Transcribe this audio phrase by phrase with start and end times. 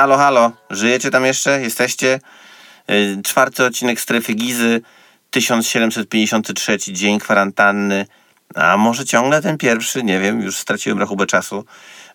[0.00, 1.60] Halo, halo, żyjecie tam jeszcze?
[1.60, 2.20] Jesteście?
[2.88, 4.80] Yy, czwarty odcinek Strefy Gizy,
[5.30, 8.06] 1753 dzień kwarantanny.
[8.54, 10.02] A może ciągle ten pierwszy?
[10.02, 11.64] Nie wiem, już straciłem rachubę czasu.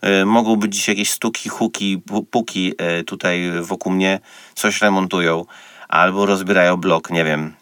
[0.03, 4.19] Yy, mogą być dziś jakieś stuki, huki, puki yy, tutaj wokół mnie.
[4.55, 5.45] Coś remontują
[5.89, 7.53] albo rozbierają blok, nie wiem.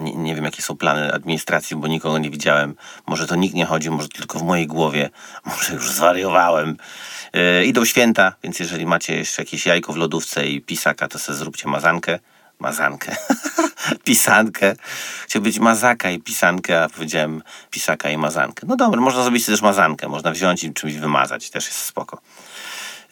[0.00, 2.74] Nie, nie, wiem, jakie są plany administracji, bo nikogo nie widziałem.
[3.06, 5.10] Może to nikt nie chodzi, może tylko w mojej głowie.
[5.46, 6.76] Może już zwariowałem.
[7.34, 11.38] Yy, idą święta, więc jeżeli macie jeszcze jakieś jajko w lodówce i pisaka, to sobie
[11.38, 12.18] zróbcie mazankę.
[12.58, 13.16] Mazankę.
[14.04, 14.76] Pisankę.
[15.24, 18.66] Chciał być mazaka i pisankę, a powiedziałem pisaka i mazankę.
[18.68, 20.08] No dobra, można zrobić też mazankę.
[20.08, 21.50] Można wziąć i czymś wymazać.
[21.50, 22.20] Też jest spoko.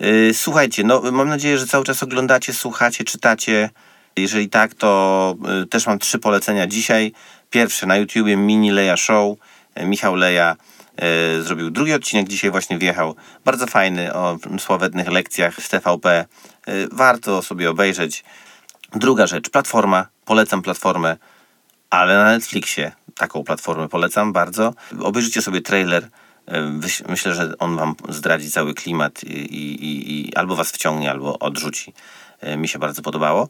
[0.01, 3.71] Yy, słuchajcie, no mam nadzieję, że cały czas oglądacie, słuchacie, czytacie
[4.17, 7.13] jeżeli tak, to y, też mam trzy polecenia dzisiaj.
[7.51, 9.39] Pierwsze na YouTubie Mini Leja Show.
[9.75, 10.57] E, Michał Leja
[11.43, 13.15] zrobił drugi odcinek, dzisiaj właśnie wjechał.
[13.45, 16.25] Bardzo fajny, o sławetnych lekcjach z TVP.
[16.69, 18.25] Y, warto sobie obejrzeć.
[18.95, 20.07] Druga rzecz, platforma.
[20.25, 21.17] Polecam platformę,
[21.91, 24.75] ale na Netflixie taką platformę polecam bardzo.
[25.01, 26.09] Obejrzyjcie sobie trailer.
[27.09, 31.93] Myślę, że on wam zdradzi cały klimat i, i, i albo was wciągnie, albo odrzuci.
[32.57, 33.49] Mi się bardzo podobało.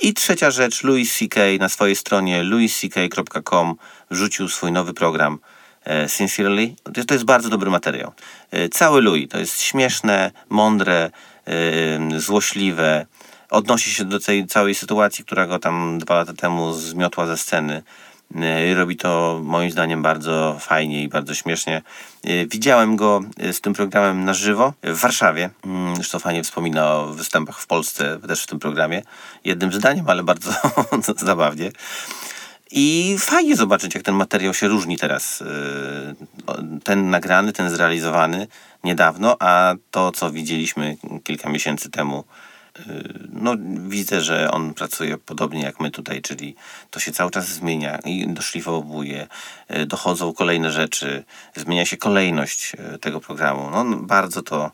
[0.00, 1.40] I trzecia rzecz, Louis C.K.
[1.60, 3.76] na swojej stronie louisck.com
[4.10, 5.55] wrzucił swój nowy program e,
[6.06, 6.74] Sincerely.
[7.06, 8.12] To jest bardzo dobry materiał.
[8.50, 11.10] E, cały Louis to jest śmieszne, mądre,
[11.46, 13.06] e, złośliwe.
[13.50, 17.82] Odnosi się do tej całej sytuacji, która go tam dwa lata temu zmiotła ze sceny.
[18.34, 21.82] E, robi to moim zdaniem bardzo fajnie i bardzo śmiesznie.
[22.24, 25.50] E, widziałem go e, z tym programem na żywo w Warszawie.
[25.64, 29.02] Mm, zresztą fajnie wspomina o występach w Polsce, też w tym programie.
[29.44, 30.50] Jednym zdaniem, ale bardzo
[31.16, 31.70] zabawnie.
[32.70, 35.44] I fajnie zobaczyć, jak ten materiał się różni teraz.
[36.84, 38.46] Ten nagrany, ten zrealizowany
[38.84, 42.24] niedawno, a to, co widzieliśmy kilka miesięcy temu
[43.32, 43.56] no,
[43.88, 46.54] widzę, że on pracuje podobnie jak my tutaj, czyli
[46.90, 49.26] to się cały czas zmienia i doszlifowuje,
[49.68, 51.24] e, dochodzą kolejne rzeczy,
[51.54, 53.70] zmienia się kolejność tego programu.
[53.70, 54.70] No, bardzo to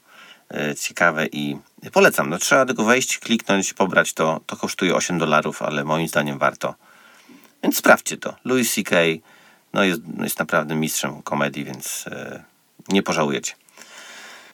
[0.80, 1.56] ciekawe i
[1.92, 2.30] polecam.
[2.30, 4.40] No, trzeba tylko wejść, kliknąć, pobrać to.
[4.46, 6.74] To kosztuje 8 dolarów, ale moim zdaniem warto.
[7.62, 8.34] Więc sprawdźcie to.
[8.44, 8.96] Louis C.K.
[9.72, 12.04] No jest, jest naprawdę mistrzem komedii, więc
[12.88, 13.54] nie pożałujecie.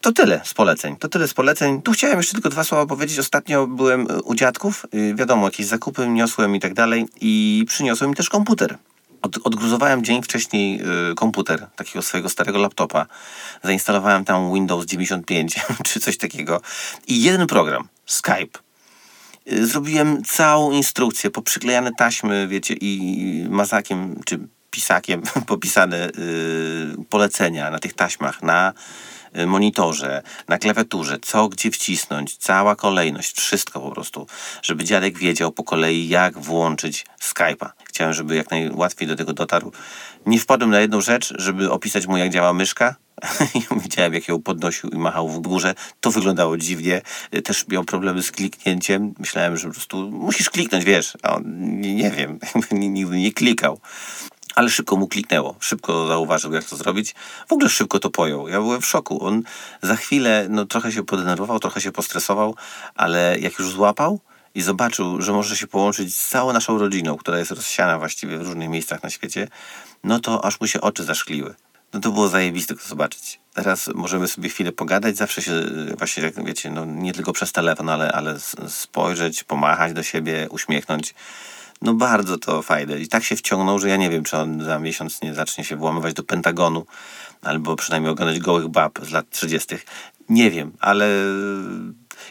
[0.01, 0.97] To tyle z poleceń.
[0.97, 1.83] To tyle z poleceń.
[1.83, 3.19] Tu chciałem jeszcze tylko dwa słowa powiedzieć.
[3.19, 4.87] Ostatnio byłem e, u dziadków.
[4.95, 7.07] Y, wiadomo, jakieś zakupy niosłem i tak dalej.
[7.21, 8.79] I przyniosłem mi też komputer.
[9.23, 10.81] Od, odgruzowałem dzień wcześniej
[11.11, 13.07] y, komputer, takiego swojego starego laptopa.
[13.63, 16.61] Zainstalowałem tam Windows 95 czy coś takiego.
[17.07, 18.68] I jeden program, Skype.
[19.53, 24.39] Y, zrobiłem całą instrukcję, poprzyklejane taśmy, wiecie, i mazakiem czy
[24.71, 26.13] pisakiem popisane y,
[27.11, 28.73] polecenia na tych taśmach, na
[29.37, 34.27] Y, monitorze, na klawiaturze, co gdzie wcisnąć, cała kolejność, wszystko po prostu,
[34.63, 37.71] żeby dziadek wiedział po kolei, jak włączyć Skype'a.
[37.99, 39.73] Chciałem, żeby jak najłatwiej do tego dotarł.
[40.27, 42.95] Nie wpadłem na jedną rzecz, żeby opisać mu, jak działa myszka.
[43.83, 45.75] Widziałem, jak ją podnosił i machał w górze.
[46.01, 47.03] To wyglądało dziwnie.
[47.45, 49.15] Też miał problemy z kliknięciem.
[49.19, 51.17] Myślałem, że po prostu musisz kliknąć, wiesz.
[51.23, 51.43] A on,
[51.81, 52.39] nie, nie wiem,
[52.73, 53.81] nigdy nie klikał
[54.55, 55.57] ale szybko mu kliknęło.
[55.61, 57.15] Szybko zauważył, jak to zrobić.
[57.49, 58.49] W ogóle szybko to pojął.
[58.49, 59.25] Ja byłem w szoku.
[59.25, 59.43] On
[59.83, 62.55] za chwilę no, trochę się podenerwował, trochę się postresował,
[62.95, 64.21] ale jak już złapał
[64.59, 68.43] i zobaczył, że może się połączyć z całą naszą rodziną, która jest rozsiana właściwie w
[68.43, 69.49] różnych miejscach na świecie,
[70.05, 71.55] no to aż mu się oczy zaszkliły.
[71.93, 73.41] No to było zajebiste to zobaczyć.
[73.55, 75.53] Teraz możemy sobie chwilę pogadać, zawsze się
[75.99, 81.15] właśnie, jak wiecie, no nie tylko przez telefon, ale, ale spojrzeć, pomachać do siebie, uśmiechnąć.
[81.83, 83.01] No bardzo to fajne.
[83.01, 85.77] I tak się wciągnął, że ja nie wiem, czy on za miesiąc nie zacznie się
[85.77, 86.87] włamywać do Pentagonu,
[87.43, 89.77] albo przynajmniej oglądać gołych bab z lat 30.
[90.29, 91.07] Nie wiem, ale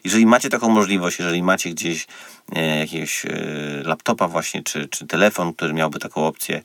[0.07, 2.07] jeżeli macie taką możliwość, jeżeli macie gdzieś
[2.55, 3.29] e, jakiegoś e,
[3.83, 6.61] laptopa właśnie, czy, czy telefon, który miałby taką opcję,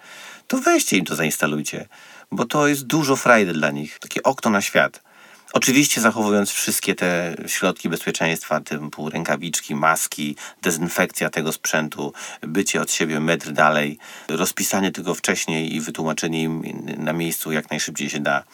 [0.46, 1.88] to weźcie im to zainstalujcie,
[2.32, 3.98] bo to jest dużo frajdy dla nich.
[3.98, 5.02] Takie okno na świat.
[5.52, 13.20] Oczywiście zachowując wszystkie te środki bezpieczeństwa, typu rękawiczki, maski, dezynfekcja tego sprzętu, bycie od siebie
[13.20, 13.98] metr dalej,
[14.28, 16.62] rozpisanie tego wcześniej i wytłumaczenie im
[16.98, 18.44] na miejscu jak najszybciej się da.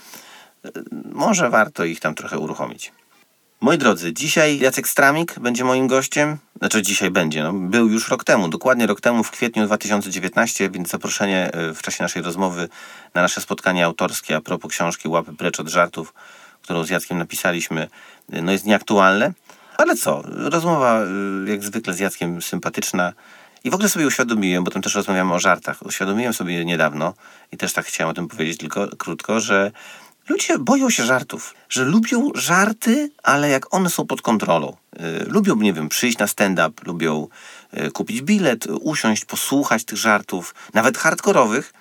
[1.13, 2.93] Może warto ich tam trochę uruchomić.
[3.61, 6.39] Moi drodzy, dzisiaj Jacek Stramik będzie moim gościem.
[6.59, 10.89] Znaczy dzisiaj będzie, no, był już rok temu, dokładnie rok temu w kwietniu 2019, więc
[10.89, 12.69] zaproszenie e, w czasie naszej rozmowy
[13.15, 16.15] na nasze spotkanie autorskie a propos książki Łapy precz od żartów
[16.63, 17.89] którą z Jackiem napisaliśmy,
[18.29, 19.33] no jest nieaktualne.
[19.77, 21.03] Ale co, rozmowa
[21.47, 23.13] y, jak zwykle z Jackiem sympatyczna.
[23.65, 27.15] I w ogóle sobie uświadomiłem, bo tam też rozmawiamy o żartach, uświadomiłem sobie niedawno
[27.53, 29.73] i też tak chciałem o tym powiedzieć tylko krótko, że
[30.29, 34.77] ludzie boją się żartów, że lubią żarty, ale jak one są pod kontrolą.
[35.01, 37.29] Y, lubią, nie wiem, przyjść na stand-up, lubią
[37.75, 41.73] y, kupić bilet, usiąść, posłuchać tych żartów, nawet hardkorowych,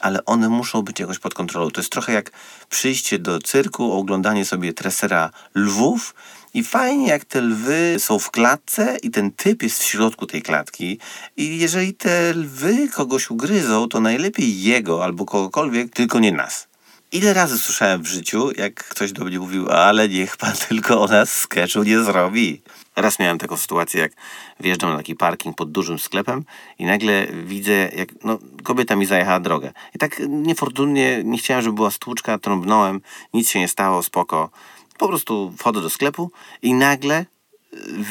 [0.00, 1.70] ale one muszą być jakoś pod kontrolą.
[1.70, 2.30] To jest trochę jak
[2.70, 6.14] przyjście do cyrku, oglądanie sobie tresera lwów
[6.54, 10.42] i fajnie jak te lwy są w klatce i ten typ jest w środku tej
[10.42, 10.98] klatki
[11.36, 16.67] i jeżeli te lwy kogoś ugryzą, to najlepiej jego albo kogokolwiek, tylko nie nas.
[17.12, 21.06] Ile razy słyszałem w życiu, jak ktoś do mnie mówił, ale niech pan tylko o
[21.06, 22.62] nas sketchu nie zrobi.
[22.96, 24.12] Raz miałem taką sytuację, jak
[24.60, 26.44] wjeżdżam na taki parking pod dużym sklepem
[26.78, 29.72] i nagle widzę, jak no, kobieta mi zajechała drogę.
[29.94, 33.00] I tak niefortunnie, nie chciałem, żeby była stłuczka, trąbnąłem,
[33.34, 34.50] nic się nie stało, spoko.
[34.98, 36.30] Po prostu wchodzę do sklepu
[36.62, 37.26] i nagle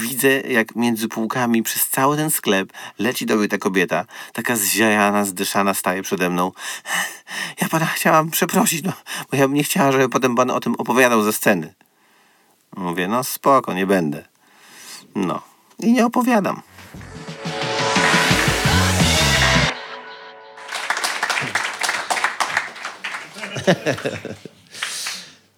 [0.02, 5.26] widzę, jak między półkami przez cały ten sklep leci do mnie ta kobieta, taka zziajana,
[5.26, 6.52] zdyszana, staje przede mną.
[7.62, 8.94] Ja pana chciałam przeprosić, no,
[9.32, 11.74] bo ja bym nie chciała, żeby potem pan o tym opowiadał ze sceny.
[12.78, 14.26] Mówię, no spoko, nie będę.
[15.16, 15.42] No,
[15.80, 16.62] i nie opowiadam.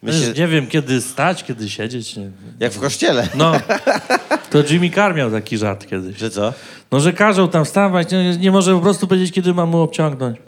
[0.02, 2.16] Myślę, nie wiem, kiedy stać, kiedy siedzieć.
[2.16, 2.30] Nie.
[2.60, 3.28] Jak w kościele.
[3.36, 3.54] No,
[4.50, 6.18] to Jimmy Carr miał taki żart kiedyś.
[6.18, 6.54] Że co?
[6.92, 10.38] No, że każą tam wstawać, nie, nie może po prostu powiedzieć, kiedy mam mu obciągnąć.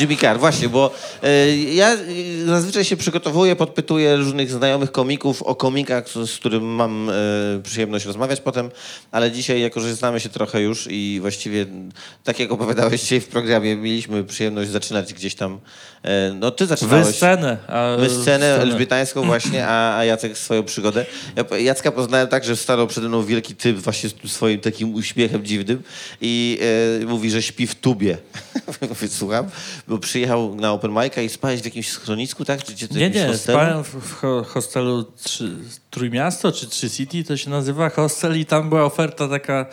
[0.00, 0.90] Jimmy Carr, właśnie, bo
[1.22, 1.96] e, ja
[2.46, 7.12] zazwyczaj się przygotowuję, podpytuję różnych znajomych komików o komikach, z, z którym mam e,
[7.62, 8.70] przyjemność rozmawiać potem,
[9.10, 11.66] ale dzisiaj, jako że znamy się trochę już i właściwie,
[12.24, 15.58] tak jak opowiadałeś dzisiaj w programie, mieliśmy przyjemność zaczynać gdzieś tam,
[16.02, 17.06] e, no ty zaczynałeś...
[17.06, 17.56] Wy scenę.
[17.66, 21.06] A, Wy scenę elżbietańską właśnie, a, a Jacek swoją przygodę.
[21.36, 25.44] Ja Jacka poznałem tak, że stanął przede mną wielki typ właśnie z swoim takim uśmiechem
[25.44, 25.82] dziwnym
[26.20, 26.58] i
[27.02, 28.18] e, mówi, że śpi w tubie.
[28.90, 29.46] Mówię, słucham
[29.88, 32.64] bo przyjechał na open mic'a i spałeś w jakimś schronisku, tak?
[32.64, 33.58] Czy, czy nie, nie, hostelu?
[33.58, 35.56] spałem w, w hostelu trzy,
[35.94, 39.66] Trójmiasto czy Trzy City, to się nazywa hostel i tam była oferta taka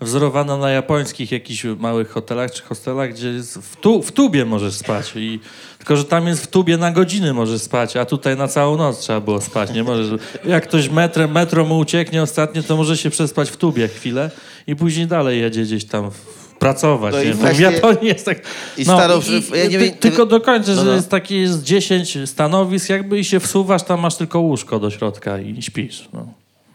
[0.00, 3.32] wzorowana na japońskich jakichś małych hotelach czy hostelach, gdzie
[3.62, 5.12] w, tu, w tubie możesz spać.
[5.16, 5.40] I,
[5.78, 8.98] tylko, że tam jest w tubie na godziny możesz spać, a tutaj na całą noc
[8.98, 9.70] trzeba było spać.
[9.72, 13.88] Nie możesz, jak ktoś metro, metro mu ucieknie ostatnio, to może się przespać w tubie
[13.88, 14.30] chwilę
[14.66, 16.10] i później dalej jedzie gdzieś tam
[16.58, 17.14] pracować.
[17.14, 17.34] No nie?
[17.34, 17.70] Właśnie...
[17.70, 18.38] W Japonii jest tak...
[18.76, 20.90] I no, i, ja nie wiem, tylko dokończę, no, no.
[20.90, 24.90] że jest takie jest 10 stanowisk jakby i się wsuwasz, tam masz tylko łóżko do
[24.90, 26.08] środka i śpisz.
[26.12, 26.26] No.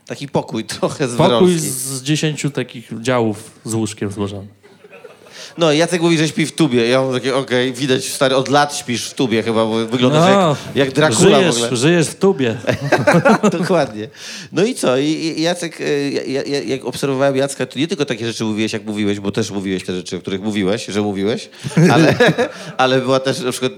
[0.06, 4.48] Taki pokój trochę z Pokój z, z 10 takich działów z łóżkiem złożony.
[5.58, 6.88] No, Jacek mówi, że śpi w tubie.
[6.88, 10.34] Ja mam takie, okej, okay, widać, stary, od lat śpisz w tubie chyba, bo wyglądasz
[10.34, 11.78] no, jak, jak Dracula żyjesz, w ogóle.
[11.78, 12.58] Żyjesz w tubie.
[13.60, 14.08] Dokładnie.
[14.52, 14.98] No i co?
[14.98, 18.86] I, Jacek, e, ja, ja, jak obserwowałem Jacka, to nie tylko takie rzeczy mówiłeś, jak
[18.86, 21.50] mówiłeś, bo też mówiłeś te rzeczy, o których mówiłeś, że mówiłeś,
[21.94, 22.16] ale,
[22.78, 23.72] ale była też, na przykład,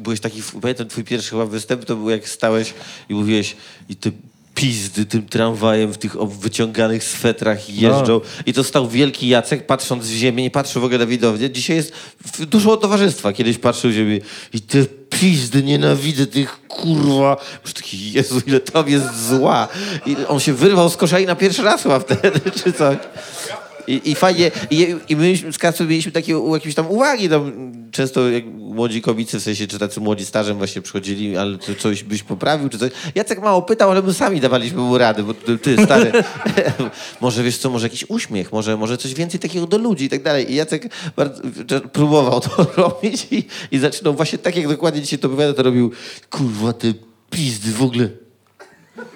[0.00, 2.74] byłeś taki, pamiętam twój pierwszy chyba występ, to był jak stałeś
[3.08, 3.56] i mówiłeś
[3.88, 4.12] i ty
[4.58, 8.12] pizdy tym tramwajem w tych wyciąganych swetrach jeżdżą.
[8.12, 8.20] No.
[8.46, 11.50] I to stał wielki Jacek, patrząc w ziemię, nie patrzył w ogóle na widownię.
[11.50, 11.92] Dzisiaj jest
[12.40, 13.32] dużo towarzystwa.
[13.32, 14.20] Kiedyś patrzył w ziemię
[14.52, 14.84] i te
[15.20, 17.36] pizdy, nienawidzę tych kurwa.
[17.64, 19.68] Już taki, Jezu, ile tam jest zła.
[20.06, 22.96] I on się wyrwał z kosza i na pierwszy raz chyba wtedy, czy coś.
[23.88, 28.30] I, i fajnie, i, i my z Kacą mieliśmy takie jakieś tam uwagi, tam często
[28.30, 32.22] jak młodzi komicy, w sensie, czy tacy młodzi stażem właśnie przychodzili, ale to coś byś
[32.22, 32.90] poprawił, czy coś.
[33.14, 36.12] Jacek mało pytał, ale my sami dawaliśmy mu rady, bo ty, stary,
[37.20, 40.22] może wiesz co, może jakiś uśmiech, może, może coś więcej takiego do ludzi i tak
[40.22, 40.52] dalej.
[40.52, 41.42] I Jacek bardzo,
[41.92, 45.92] próbował to robić i, i zaczynał właśnie tak, jak dokładnie dzisiaj to powiada, to robił,
[46.30, 46.94] kurwa, ty
[47.30, 48.27] pizdy w ogóle.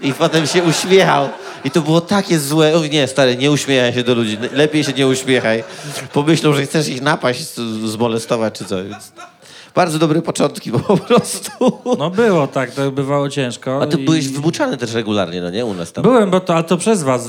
[0.03, 1.29] I potem się uśmiechał.
[1.65, 2.77] I to było takie złe.
[2.77, 4.39] O nie, stary, nie uśmiechaj się do ludzi.
[4.53, 5.65] Lepiej się nie uśmiechaj.
[6.13, 8.89] Pomyślą, że chcesz ich napaść, zmolestować czy coś.
[8.89, 9.13] Więc
[9.75, 11.51] bardzo dobre początki po prostu.
[11.99, 13.83] No było tak, to bywało ciężko.
[13.83, 14.05] A ty i...
[14.05, 15.65] byłeś wybuczany też regularnie, no nie?
[15.65, 16.03] U nas tam.
[16.03, 17.29] Byłem, bo to, ale to przez was.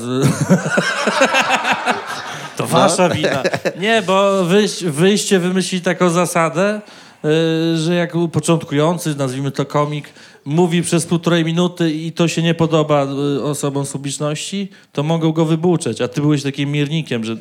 [2.56, 3.14] to wasza no.
[3.14, 3.42] wina.
[3.80, 6.80] Nie, bo wyjście, wyjście wymyśli taką zasadę,
[7.24, 7.30] yy,
[7.76, 10.08] że jak początkujący, nazwijmy to komik,
[10.44, 15.32] mówi przez półtorej minuty i to się nie podoba y, osobom z publiczności, to mogą
[15.32, 16.00] go wybuczeć.
[16.00, 17.36] A ty byłeś takim miernikiem, że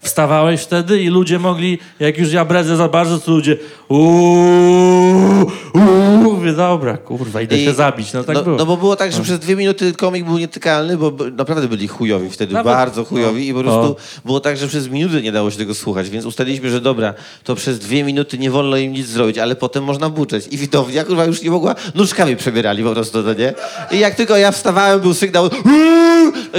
[0.00, 3.56] wstawałeś wtedy i ludzie mogli, jak już ja bredzę za bardzo, to ludzie
[3.88, 8.12] uuuu, uuuu, mówię, dobra, kurwa, idę I, się zabić.
[8.12, 8.56] No tak no, było.
[8.56, 9.24] No bo było tak, że no.
[9.24, 13.50] przez dwie minuty komik był nietykalny, bo naprawdę byli chujowi wtedy, Nawet, bardzo chujowi no.
[13.50, 13.96] i po prostu no.
[14.24, 17.14] było tak, że przez minuty nie dało się tego słuchać, więc ustaliliśmy, że dobra,
[17.44, 20.48] to przez dwie minuty nie wolno im nic zrobić, ale potem można buczeć.
[20.50, 23.54] I widownia, kurwa, już nie mogła, nóżkami przebierali po prostu, to nie?
[23.90, 25.50] I jak tylko ja wstawałem, był sygnał,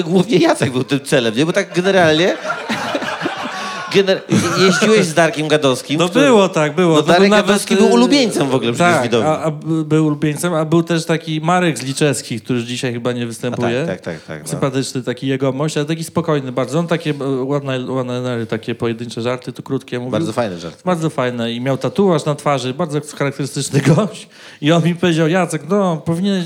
[0.03, 1.45] głównie Jacek był tym celem, nie?
[1.45, 2.37] Bo tak generalnie
[3.93, 4.19] gener-
[4.65, 5.99] jeździłeś z Darkiem Gadowskim.
[5.99, 6.95] No który- było tak, było.
[6.95, 9.27] No To Darek nawet, Gadowski był y, ulubieńcem w ogóle Tak, widowni.
[9.29, 9.51] a, a
[9.85, 13.83] był ulubieńcem, a był też taki Marek Zliczewski, który dzisiaj chyba nie występuje.
[13.83, 14.49] A tak, tak, tak, tak, no.
[14.49, 16.79] Sympatyczny taki jegomość, ale taki spokojny bardzo.
[16.79, 20.11] On takie e, ładne, ładne takie pojedyncze żarty, tu krótkie mówił.
[20.11, 20.83] Bardzo fajny żart.
[20.85, 24.27] Bardzo fajne i miał tatuaż na twarzy, bardzo charakterystyczny gość.
[24.61, 26.45] I on mi powiedział, Jacek, no powinieneś,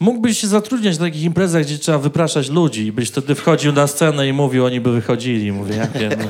[0.00, 2.86] mógłbyś się zatrudniać na takich imprezach, gdzie trzeba wypraszać ludzi.
[2.86, 5.52] I byś wtedy wchodził na scenę i mówił, oni by wychodzili.
[5.52, 6.10] Mówię, jak wiem.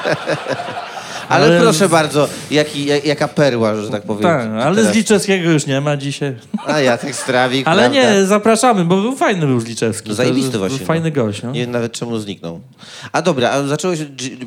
[1.30, 4.24] Ale, Ale- proszę bardzo, jaki, jak- jaka perła, że tak powiem.
[4.24, 6.36] Tak, ale Teraz- z Liczewskiego już nie ma dzisiaj.
[6.66, 8.14] A Jacek Strawik, Ale prawda?
[8.14, 10.10] nie, zapraszamy, bo był fajny był Zliczewski.
[10.10, 11.24] No zajebisty właśnie, Fajny no.
[11.24, 11.52] gość, no.
[11.52, 12.60] Nie wiem nawet czemu zniknął.
[13.12, 14.00] A dobra, a zacząłeś,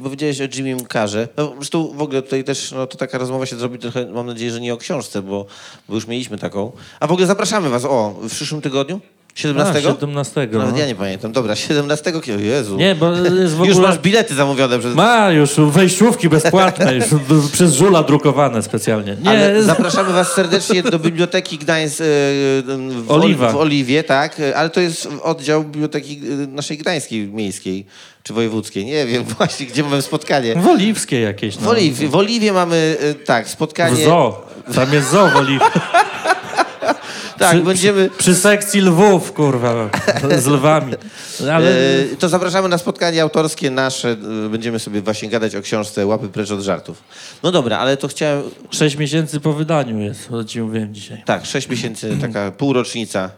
[0.02, 1.28] powiedziałeś o Jimmy Carze.
[1.36, 4.50] No, zresztą w ogóle tutaj też, no to taka rozmowa się zrobi trochę, mam nadzieję,
[4.50, 5.46] że nie o książce, bo,
[5.88, 6.72] bo już mieliśmy taką.
[7.00, 9.00] A w ogóle zapraszamy was, o, w przyszłym tygodniu?
[9.36, 9.78] 17?
[9.78, 10.48] A, 17.
[10.52, 10.78] Nawet no.
[10.78, 11.32] ja nie pamiętam.
[11.32, 12.46] Dobra, 17 kwietnia.
[12.46, 12.76] Jezu.
[12.76, 13.68] Nie, bo jest w ogóle...
[13.68, 14.94] Już masz bilety zamówione przez...
[14.94, 17.04] Ma już wejściówki bezpłatne, już
[17.52, 19.16] przez Żula drukowane specjalnie.
[19.22, 22.04] Nie, Ale zapraszamy was serdecznie do Biblioteki Gdańsk e,
[22.88, 23.52] w, Oliwa.
[23.52, 27.86] w Oliwie, tak, ale to jest oddział Biblioteki e, naszej Gdańskiej Miejskiej,
[28.22, 30.54] czy Wojewódzkiej, nie wiem właśnie, gdzie mamy spotkanie.
[30.54, 31.56] w Oliwskie jakieś.
[31.56, 31.62] No.
[31.62, 34.04] W Oliwie, w Oliwie mamy, e, tak, W spotkanie.
[34.04, 34.42] zoo.
[34.74, 35.64] Tam jest zoo w Oliwie.
[37.38, 38.10] Tak, przy, będziemy...
[38.18, 39.90] Przy sekcji lwów, kurwa,
[40.38, 40.92] z lwami.
[41.54, 44.16] Ale E, to zapraszamy na spotkanie autorskie nasze.
[44.46, 47.02] e, Będziemy sobie właśnie gadać o książce Łapy precz od żartów.
[47.42, 48.42] No dobra, ale to chciałem...
[48.70, 51.22] sześć miesięcy po wydaniu jest, co ci mówiłem dzisiaj.
[51.26, 53.30] Tak, 6 miesięcy, taka półrocznica.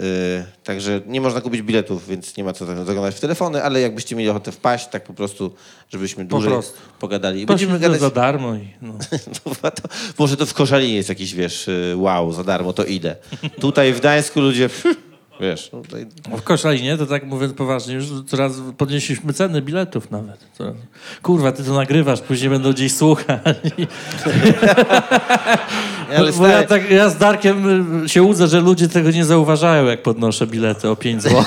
[0.00, 4.16] Yy, także nie można kupić biletów, więc nie ma co zaglądać w telefony, ale jakbyście
[4.16, 5.54] mieli ochotę wpaść, tak po prostu,
[5.90, 6.78] żebyśmy dłużej prostu.
[7.00, 7.46] pogadali.
[7.46, 8.00] Będziemy gadać...
[8.00, 8.94] za darmo i no.
[9.62, 9.82] No, to,
[10.18, 13.16] może to w Koszalinie jest jakiś, wiesz, yy, wow, za darmo, to idę.
[13.60, 14.70] Tutaj w Gdańsku ludzie,
[15.40, 16.06] wiesz, no tutaj...
[16.36, 20.46] W Koszalinie, to tak mówiąc poważnie, już coraz podnieśliśmy ceny biletów nawet.
[20.58, 20.74] Coraz.
[21.22, 23.56] Kurwa, ty to nagrywasz, później będą gdzieś słuchać.
[26.16, 29.84] Ale Bo ja, tak, ja z Darkiem y, się łudzę, że ludzie tego nie zauważają,
[29.84, 31.44] jak podnoszę bilety o 5 zł.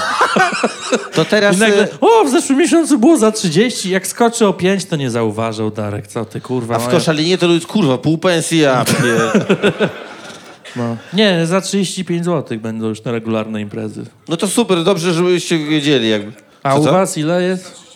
[1.16, 1.56] to teraz...
[1.56, 4.96] I nagle, yy, o, w zeszłym miesiącu było za 30, jak skoczy o 5, to
[4.96, 6.08] nie zauważał Darek.
[6.08, 6.76] Co ty, kurwa.
[6.76, 8.86] A w moja- Koszalinie to ludzie, kurwa, pół pensji, ja
[10.76, 10.98] no.
[11.14, 14.06] Nie, za 35 zł będą już na regularne imprezy.
[14.28, 16.32] No to super, dobrze, żebyście wiedzieli jakby.
[16.64, 16.92] A Co, u co?
[16.92, 17.88] was ile jest?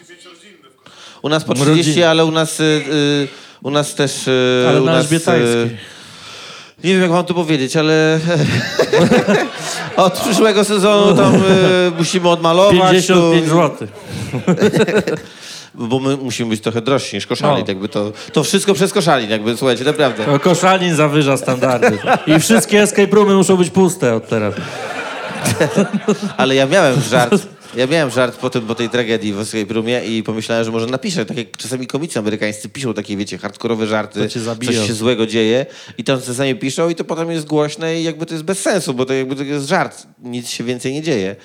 [1.22, 1.74] U nas po Rodziny.
[1.74, 3.28] 30, ale u nas, y, y,
[3.64, 4.28] u nas też...
[4.28, 5.78] y, Ale u na nas, Elżbietańskiej.
[6.84, 8.20] Nie wiem, jak wam to powiedzieć, ale
[9.96, 11.40] od przyszłego sezonu tam y,
[11.98, 12.92] musimy odmalować.
[12.92, 13.88] 55 to, zł.
[15.74, 17.60] Bo my musimy być trochę drożsi niż koszalin.
[17.60, 17.68] No.
[17.68, 20.26] Jakby to, to wszystko przez koszalin, jakby, słuchajcie, naprawdę.
[20.26, 21.98] To Koszalin zawyża standardy.
[22.28, 24.54] I wszystkie escape roomy muszą być puste od teraz.
[26.38, 27.48] Ale ja miałem żart.
[27.76, 30.88] Ja miałem żart po, tym, po tej tragedii w Escape Roomie i pomyślałem, że może
[30.88, 35.66] napiszę, tak jak czasami komicy amerykańscy piszą takie, wiecie, hardkorowe żarty, coś się złego dzieje
[35.98, 38.94] i to czasami piszą i to potem jest głośne i jakby to jest bez sensu,
[38.94, 41.36] bo to jakby to jest żart, nic się więcej nie dzieje.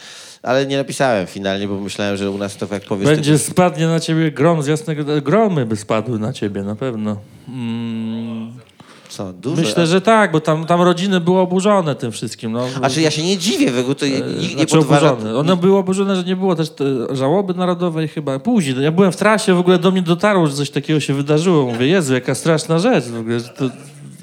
[0.43, 3.07] Ale nie napisałem finalnie, bo myślałem, że u nas to jak powiesz...
[3.07, 5.21] Będzie spadnie na ciebie grom z jasnego...
[5.23, 7.17] Gromy by spadły na ciebie, na pewno.
[7.49, 8.16] Mm,
[9.09, 12.53] Co, myślę, że tak, bo tam, tam rodziny były oburzone tym wszystkim.
[12.53, 12.67] No.
[12.83, 15.13] A czy ja się nie dziwię, w ogóle to nikt nie Znaczy podważa...
[15.13, 15.39] oburzone.
[15.39, 16.85] One były oburzone, że nie było też te
[17.17, 18.39] żałoby narodowej chyba.
[18.39, 18.77] Później.
[18.83, 21.73] Ja byłem w trasie, w ogóle do mnie dotarło, że coś takiego się wydarzyło.
[21.73, 23.41] Mówię, Jezu, jaka straszna rzecz w ogóle.
[23.41, 23.65] Że to...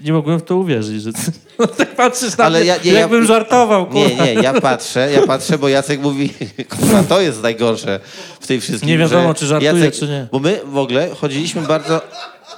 [0.04, 1.12] Nie mogłem w to uwierzyć, że
[1.60, 3.86] no, tak patrzysz na Ale mnie, ja- nie, ja- jakbym żartował.
[3.86, 4.00] Kurwa.
[4.26, 6.30] Nie, nie, ja patrzę, ja patrzę, bo Jacek mówi,
[6.78, 8.00] kurwa, to jest najgorsze
[8.40, 8.90] w tej wszystkim.
[8.90, 10.28] Nie wiadomo, czy żartuje, czy nie.
[10.32, 12.02] Bo my w ogóle chodziliśmy bardzo...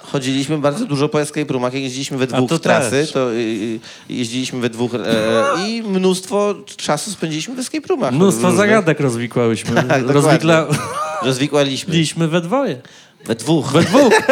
[0.03, 3.11] Chodziliśmy bardzo dużo po escape roomach, jak jeździliśmy we dwóch to w trasy, też.
[3.11, 8.13] to y, y, jeździliśmy we dwóch e, i mnóstwo czasu spędziliśmy w escape roomach.
[8.13, 8.67] Mnóstwo różnych.
[8.67, 9.83] zagadek rozwikłałyśmy.
[9.87, 10.03] Tak.
[10.07, 10.77] Rozwiklaliśmy
[11.23, 12.27] Rozwikłaliśmy.
[12.27, 12.81] we dwoje.
[13.25, 13.71] We dwóch.
[13.71, 14.13] We dwóch.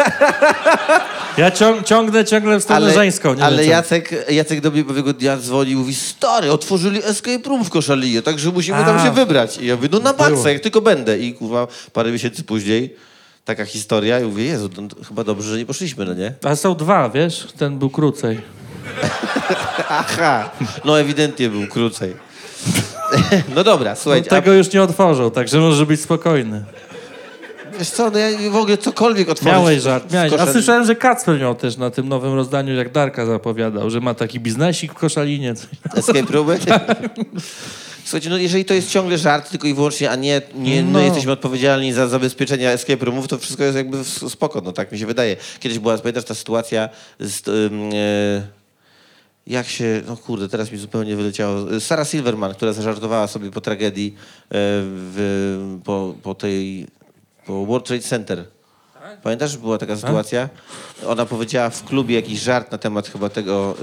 [1.38, 3.34] Ja ciąg, ciągnę ciągle w stronę żeńską.
[3.34, 3.70] Nie ale wiem.
[3.70, 8.22] Jacek, Jacek do mnie pewnego dnia dzwoni i mówi, stary, otworzyli escape room w Koszalinie,
[8.22, 9.04] także musimy tam A.
[9.04, 9.58] się wybrać.
[9.58, 10.30] I ja mówię, no na Było.
[10.30, 11.18] maksa, jak tylko będę.
[11.18, 12.96] I kurwa, parę miesięcy później
[13.44, 16.34] taka historia i mówię, Jezu, no, to chyba dobrze, że nie poszliśmy, no nie?
[16.44, 17.46] A są dwa, wiesz?
[17.58, 18.40] Ten był krócej.
[19.88, 20.50] Aha,
[20.84, 22.16] no ewidentnie był krócej.
[23.56, 26.64] no dobra, No, słuchajcie, tego już nie otworzą, także może być spokojny.
[27.74, 29.52] a wiesz co, no ja w ogóle cokolwiek otworzyć.
[29.52, 30.32] Miałeś żart, miałeś.
[30.32, 34.14] A słyszałem, że Kacper miał też na tym nowym rozdaniu, jak Darka zapowiadał, że ma
[34.14, 35.54] taki biznesik w Koszalinie.
[35.96, 36.58] Escape roomy?
[38.04, 40.90] Słuchajcie, no jeżeli to jest ciągle żart tylko i wyłącznie, a nie, nie no.
[40.92, 41.00] No.
[41.00, 44.98] jesteśmy odpowiedzialni za zabezpieczenia escape roomów, to wszystko jest jakby w- spoko, no tak mi
[44.98, 45.36] się wydaje.
[45.60, 46.88] Kiedyś była, pamiętasz, ta sytuacja
[47.20, 47.48] z...
[47.48, 48.46] ym, e,
[49.46, 51.80] jak się, no kurde, teraz mi zupełnie wyleciało.
[51.80, 56.86] Sarah Silverman, która zażartowała sobie po tragedii e, w, po, po tej,
[57.46, 58.44] po World Trade Center.
[59.22, 60.48] Pamiętasz, że była taka sytuacja?
[61.06, 63.76] Ona powiedziała w klubie jakiś żart na temat chyba tego.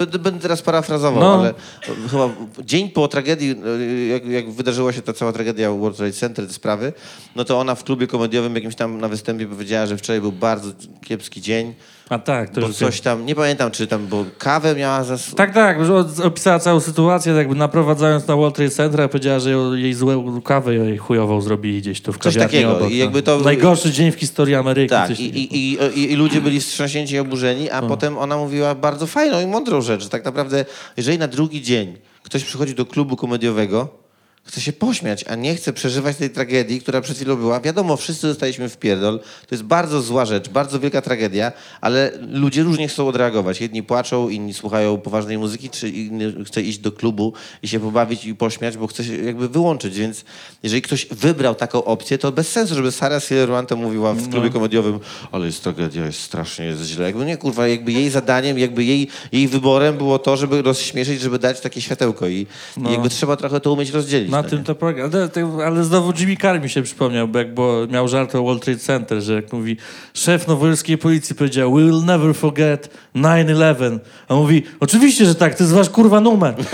[0.00, 1.34] Y, będę, teraz parafrazował, No.
[1.38, 2.28] ale y, chyba
[2.64, 6.52] dzień po tragedii, y, jak, jak wydarzyła się ta cała tragedia World Trade Center, te
[6.52, 6.92] sprawy,
[7.36, 10.68] no to ona w klubie komediowym jakimś tam na występie powiedziała, że wczoraj był bardzo
[11.04, 11.74] kiepski dzień,
[12.08, 15.16] A tak, to bo już coś tam, nie pamiętam, czy tam, bo kawę miała za.
[15.36, 15.78] Tak, tak,
[16.24, 20.98] opisała całą sytuację, jakby naprowadzając na World Trade Center, powiedziała, że jej złą kawę jej
[20.98, 22.76] chujową zrobili gdzieś tu w Coś takiego.
[22.76, 22.90] obok.
[22.90, 23.04] I no.
[23.04, 24.90] jakby to- Najgorszy dzień w historii Ameryki.
[24.90, 29.06] Tak, i, i, i, i ludzie byli wstrząśnięci i oburzeni, a potem ona mówiła bardzo
[29.06, 30.64] fajną i mądrą rzecz, że tak naprawdę,
[30.96, 34.03] jeżeli na drugi dzień ktoś przychodzi do klubu komediowego,
[34.44, 37.60] chce się pośmiać, a nie chce przeżywać tej tragedii, która przed chwilą była.
[37.60, 39.18] Wiadomo, wszyscy zostaliśmy w pierdol.
[39.18, 43.60] To jest bardzo zła rzecz, bardzo wielka tragedia, ale ludzie różnie chcą odreagować.
[43.60, 47.32] Jedni płaczą, inni słuchają poważnej muzyki, czy inny chce iść do klubu
[47.62, 49.98] i się pobawić i pośmiać, bo chce się jakby wyłączyć.
[49.98, 50.24] Więc
[50.62, 54.50] jeżeli ktoś wybrał taką opcję, to bez sensu, żeby Sara Silverman to mówiła w klubie
[54.50, 55.00] komediowym,
[55.32, 57.06] ale jest tragedia, jest strasznie, jest źle.
[57.06, 61.38] Jakby nie, kurwa, jakby jej zadaniem, jakby jej, jej wyborem było to, żeby rozśmieszyć, żeby
[61.38, 62.46] dać takie światełko i,
[62.88, 64.33] i jakby trzeba trochę to umieć rozdzielić.
[64.34, 64.64] Na tym nie?
[64.64, 65.04] to polega.
[65.04, 65.28] Ale,
[65.66, 68.78] ale znowu Jimmy Carr mi się przypomniał, bo jak było, miał żart o World Trade
[68.78, 69.76] Center, że jak mówi
[70.14, 73.98] szef nowojorskiej policji powiedział We will never forget 9-11.
[74.28, 76.54] A mówi, oczywiście, że tak, to jest wasz kurwa numer.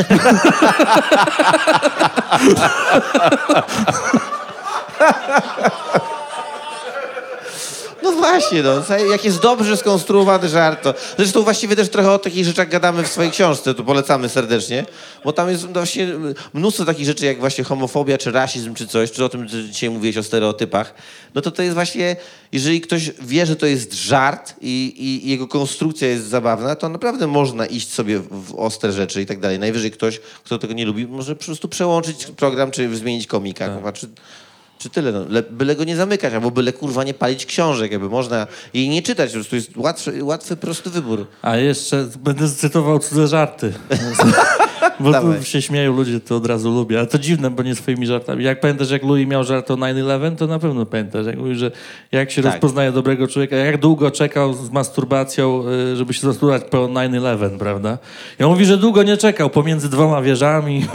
[8.11, 8.97] No właśnie, no.
[9.11, 10.95] Jak jest dobrze skonstruowany żart, to...
[11.17, 14.87] Zresztą właściwie też trochę o takich rzeczach gadamy w swojej książce, to polecamy serdecznie,
[15.25, 16.09] bo tam jest właśnie
[16.55, 19.91] mnóstwo takich rzeczy, jak właśnie homofobia, czy rasizm, czy coś, czy o tym, że dzisiaj
[19.91, 20.95] mówiłeś o stereotypach.
[21.35, 22.17] No to to jest właśnie,
[22.53, 26.89] jeżeli ktoś wie, że to jest żart i, i, i jego konstrukcja jest zabawna, to
[26.89, 29.59] naprawdę można iść sobie w, ostre rzeczy i tak dalej.
[29.59, 34.09] Najwyżej ktoś, kto tego nie lubi, może po prostu przełączyć program, czy zmienić komika, czy...
[34.81, 35.25] Czy tyle, no.
[35.29, 39.03] Le, byle go nie zamykać, albo byle kurwa nie palić książek, jakby można jej nie
[39.03, 41.27] czytać, po prostu jest łatwy, łatwy prosty wybór.
[41.43, 43.73] A jeszcze będę cytował cudze żarty.
[45.01, 45.39] Bo Dawaj.
[45.39, 46.99] tu się śmieją ludzie, to od razu lubię.
[46.99, 48.45] Ale to dziwne, bo nie swoimi żartami.
[48.45, 51.27] Jak pamiętasz, jak Louis miał żart o 9-11, to na pewno pamiętasz.
[51.27, 51.71] Jak mówił, że
[52.13, 52.53] jak się Tak.
[52.53, 55.63] rozpoznaje dobrego człowieka, jak długo czekał z masturbacją,
[55.93, 57.99] y, żeby się zasturać po 9-11, prawda?
[58.41, 60.87] I on mówi, że długo nie czekał pomiędzy dwoma wieżami.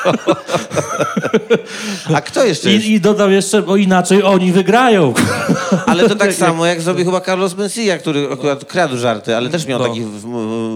[2.14, 2.86] A kto jeszcze jest?
[2.86, 5.14] I, I dodał jeszcze, bo inaczej oni wygrają.
[5.86, 9.66] Ale to tak samo, jak zrobił chyba Carlos Mencia, który akurat kradł żarty, ale też
[9.66, 9.88] miał No.
[9.88, 10.00] taki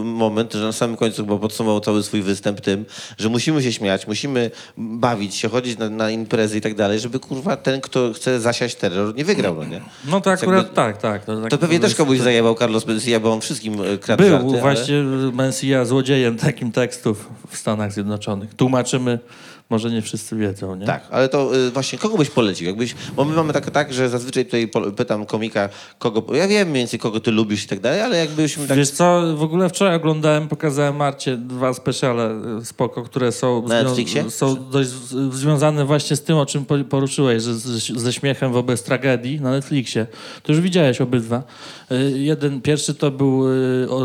[0.03, 2.85] moment, że na samym końcu chyba podsumował cały swój występ tym,
[3.17, 7.19] że musimy się śmiać, musimy bawić się, chodzić na, na imprezy i tak dalej, żeby
[7.19, 9.81] kurwa ten, kto chce zasiać terror, nie wygrał, no nie?
[10.05, 11.25] No to akurat jakby- tak, tak.
[11.25, 14.47] tak To pewnie też komuś zajebał Carlos Mencia, bo on wszystkim e, kradł Był żarty.
[14.47, 14.95] ale- właśnie
[15.33, 18.53] Mencia złodziejem takim tekstów w Stanach Zjednoczonych.
[18.53, 19.19] Tłumaczymy,
[19.69, 20.85] może nie wszyscy wiedzą, nie?
[20.85, 22.67] Tak, ale to y, właśnie kogo byś polecił?
[22.67, 26.69] Jakbyś, bo my mamy tak, tak że zazwyczaj tutaj po, pytam komika, kogo, ja wiem
[26.69, 28.77] mniej więcej kogo ty lubisz i tak dalej, ale jakbyśmy tak...
[28.77, 33.83] Wiesz co, w ogóle wczoraj oglądałem, pokazałem Marcie dwa speciale y, spoko, które są, Na
[33.83, 34.31] Netflixie?
[34.31, 38.53] są dość z- związane właśnie z tym, o czym po- poruszyłeś, że z, ze śmiechem
[38.53, 40.07] wobec tragedii na Netflixie.
[40.43, 41.43] To już widziałeś obydwa.
[41.91, 43.49] Y, Jeden, pierwszy to był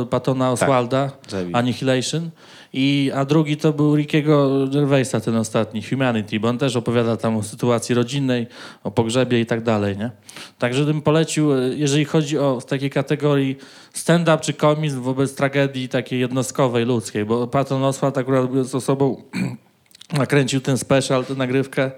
[0.03, 1.59] y, Patona Oswalda, zajebiście.
[1.59, 2.31] Annihilation.
[2.73, 7.37] I, a drugi to był Rickiego Gervaisa, ten ostatni, Humanity, bo on też opowiada tam
[7.37, 8.47] o sytuacji rodzinnej,
[8.85, 10.11] o pogrzebie i tak dalej, nie?
[10.59, 13.57] Także bym polecił, e, jeżeli chodzi o w takiej kategorii
[13.93, 19.23] stand-up czy komizm wobec tragedii takiej jednostkowej, ludzkiej, bo Patton Oswalt akurat jest osobą,
[20.19, 21.91] nakręcił ten special, tę nagrywkę,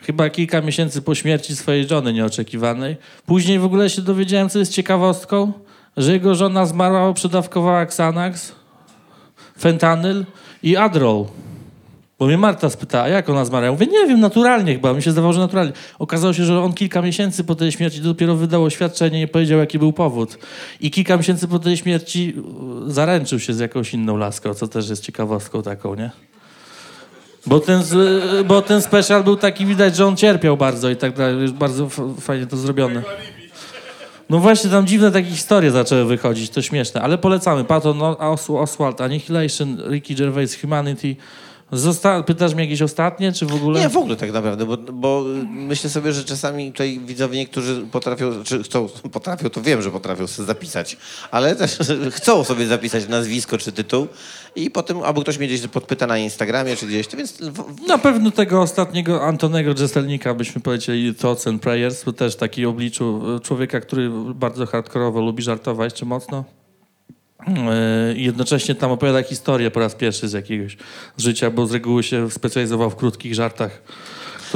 [0.00, 2.96] chyba kilka miesięcy po śmierci swojej żony nieoczekiwanej.
[3.26, 5.52] Później w ogóle się dowiedziałem, co jest ciekawostką,
[5.96, 8.52] że jego żona zmarła, przedawkowała Xanax,
[9.58, 10.24] fentanyl
[10.62, 11.24] i Adderall.
[12.18, 13.66] Bo mnie Marta spytała, jak ona zmarła?
[13.66, 14.92] Ja mówię, nie wiem, naturalnie chyba.
[14.92, 15.72] Mi się zdawało, że naturalnie.
[15.98, 19.78] Okazało się, że on kilka miesięcy po tej śmierci dopiero wydał oświadczenie i powiedział, jaki
[19.78, 20.38] był powód.
[20.80, 22.34] I kilka miesięcy po tej śmierci
[22.86, 26.10] zaręczył się z jakąś inną laską, co też jest ciekawostką taką, nie?
[27.46, 27.82] Bo ten,
[28.46, 31.48] bo ten special był taki, widać, że on cierpiał bardzo i tak dalej.
[31.48, 31.88] Bardzo
[32.20, 33.02] fajnie to zrobione.
[34.30, 37.64] No właśnie, tam dziwne takie historie zaczęły wychodzić, to śmieszne, ale polecamy.
[37.64, 41.16] Patton Os- Oswald, Annihilation, Ricky Gervais, Humanity.
[41.72, 43.80] Zosta- Pytasz mnie jakieś ostatnie, czy w ogóle?
[43.80, 48.44] Nie, w ogóle tak naprawdę, bo, bo myślę sobie, że czasami tutaj widzowie niektórzy potrafią,
[48.44, 50.96] czy chcą, potrafią, to wiem, że potrafią sobie zapisać,
[51.30, 51.78] ale też
[52.16, 54.06] chcą sobie zapisać nazwisko czy tytuł
[54.56, 57.38] i potem albo ktoś mnie gdzieś podpyta na Instagramie czy gdzieś, to więc
[57.88, 63.22] Na pewno tego ostatniego Antonego Dżestelnika byśmy powiedzieli Thoughts and Prayers, to też taki obliczu
[63.36, 66.44] e, człowieka, który bardzo hardkorowo lubi żartować, czy mocno.
[67.46, 70.76] E, I jednocześnie tam opowiada historię po raz pierwszy z jakiegoś
[71.18, 73.82] życia, bo z reguły się specjalizował w krótkich żartach,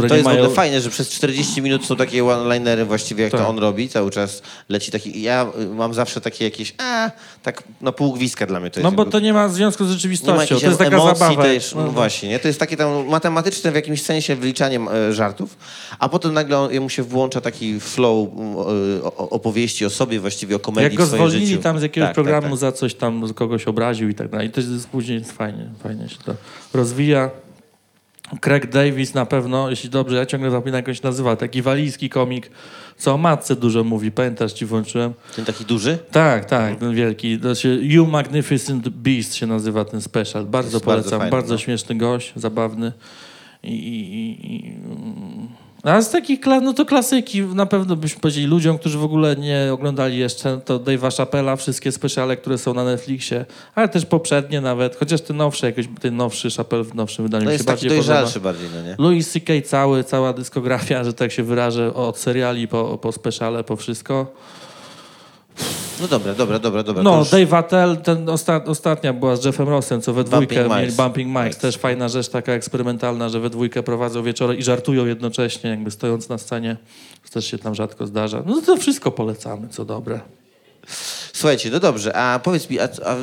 [0.00, 0.38] które To nie jest mają...
[0.40, 3.40] ogóle fajne, że przez 40 minut są takie one-linery właściwie, jak Tak.
[3.40, 3.88] to on robi.
[3.88, 5.22] Cały czas leci taki...
[5.22, 6.74] Ja y, mam zawsze takie jakieś...
[6.78, 7.10] A,
[7.42, 8.96] tak na pół gwizdka dla mnie to No jest.
[8.96, 10.58] bo jakby- to nie ma związku z rzeczywistością.
[10.60, 11.42] To jest taka zabawa.
[11.42, 11.90] też, no No.
[11.92, 12.38] właśnie, nie?
[12.38, 15.56] To jest takie tam matematyczne w jakimś sensie wliczanie e, żartów,
[15.98, 18.28] a potem nagle on, mu się włącza taki flow
[19.04, 21.62] o- opowieści o sobie, właściwie o komedii Jak go zwolnili życiu.
[21.62, 22.58] tam z jakiegoś Tak, programu tak, tak.
[22.58, 24.46] za coś tam, kogoś obraził i tak dalej.
[24.48, 26.34] I to jest później jest fajnie, fajnie się to
[26.74, 27.30] rozwija.
[28.40, 32.08] Craig Davis na pewno, jeśli dobrze, ja ciągle zapominam jak on się nazywa, taki walijski
[32.08, 32.50] komik,
[32.96, 35.12] co o matce dużo mówi, pamiętasz, ci włączyłem?
[35.36, 35.98] Ten taki duży?
[36.10, 37.38] Tak, tak, ten wielki.
[37.80, 40.46] You Magnificent Beast się nazywa ten special.
[40.46, 41.10] Bardzo polecam.
[41.10, 41.58] bardzo Bardzo, fajny, no.
[41.58, 42.92] śmieszny gość, zabawny.
[43.62, 44.72] I, i, i.
[45.82, 49.68] a z takich, no to klasyki na pewno byśmy powiedzieli ludziom, którzy w ogóle nie
[49.72, 54.96] oglądali jeszcze, to Dave'a Chappella, wszystkie speciale, które są na Netflixie, ale też poprzednie nawet,
[54.96, 58.24] chociaż te nowsze, jakoś ten nowszy Chappelle w nowszym wydaniu No mi się bardziej podoba.
[58.40, 58.96] bardziej, no nie?
[58.98, 59.52] Louis C.K.
[59.64, 64.26] cały, cała dyskografia, że tak się wyrażę, od seriali po, po speciale, po wszystko.
[66.00, 67.02] No dobra, dobra, dobra, dobra.
[67.02, 70.76] No, już- Dave Attell, ten osta ostatnia była z Jeffem Rossem, co we dwójkę Bumping
[70.80, 70.92] mieli.
[70.92, 71.56] Bumping Mics.
[71.58, 76.28] Też fajna rzecz, taka eksperymentalna, że we dwójkę prowadzą wieczory i żartują jednocześnie, jakby stojąc
[76.28, 76.76] na scenie.
[77.24, 78.42] To też się tam rzadko zdarza.
[78.46, 80.20] No to wszystko polecamy, co dobre.
[81.32, 83.16] Słuchajcie, no dobrze, a powiedz mi, a, a,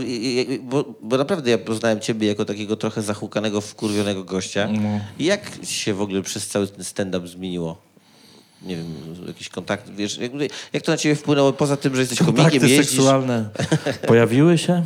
[0.62, 4.68] bo, bo naprawdę ja poznałem ciebie jako takiego trochę zahukanego, wkurwionego gościa.
[4.72, 4.90] No.
[5.20, 7.87] Jak się w ogóle przez cały ten stand-up zmieniło?
[8.62, 8.86] Nie wiem,
[9.28, 10.20] jakiś kontakt, wiesz,
[10.74, 12.86] jak, to na ciebie wpłynęło, poza tym, że jesteś komikiem, Kontakty jeździsz?
[12.86, 13.50] seksualne
[14.08, 14.84] pojawiły się?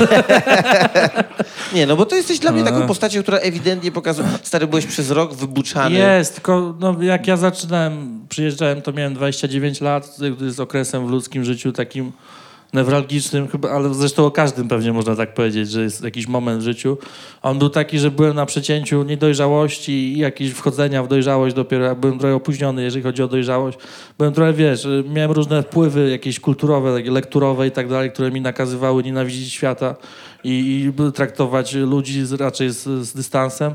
[1.74, 5.10] Nie, no bo to jesteś dla mnie taką postacią, która ewidentnie pokazuje, stary, byłeś przez
[5.10, 5.98] rok wybuczany.
[5.98, 11.10] Jest, tylko no, jak ja zaczynałem, przyjeżdżałem, to miałem 29 lat, to jest okresem w
[11.10, 12.12] ludzkim życiu takim
[12.72, 16.64] newralgicznym, chyba, ale zresztą o każdym pewnie można tak powiedzieć, że jest jakiś moment w
[16.64, 16.98] życiu.
[17.42, 22.00] On był taki, że byłem na przecięciu niedojrzałości i jakiegoś wchodzenia w dojrzałość dopiero, jak
[22.00, 23.78] byłem trochę opóźniony, jeżeli chodzi o dojrzałość.
[24.18, 28.40] Byłem trochę, wiesz, miałem różne wpływy jakieś kulturowe, takie lekturowe i tak dalej, które mi
[28.40, 29.94] nakazywały nienawidzić świata
[30.44, 33.74] i, i traktować ludzi raczej z, z dystansem.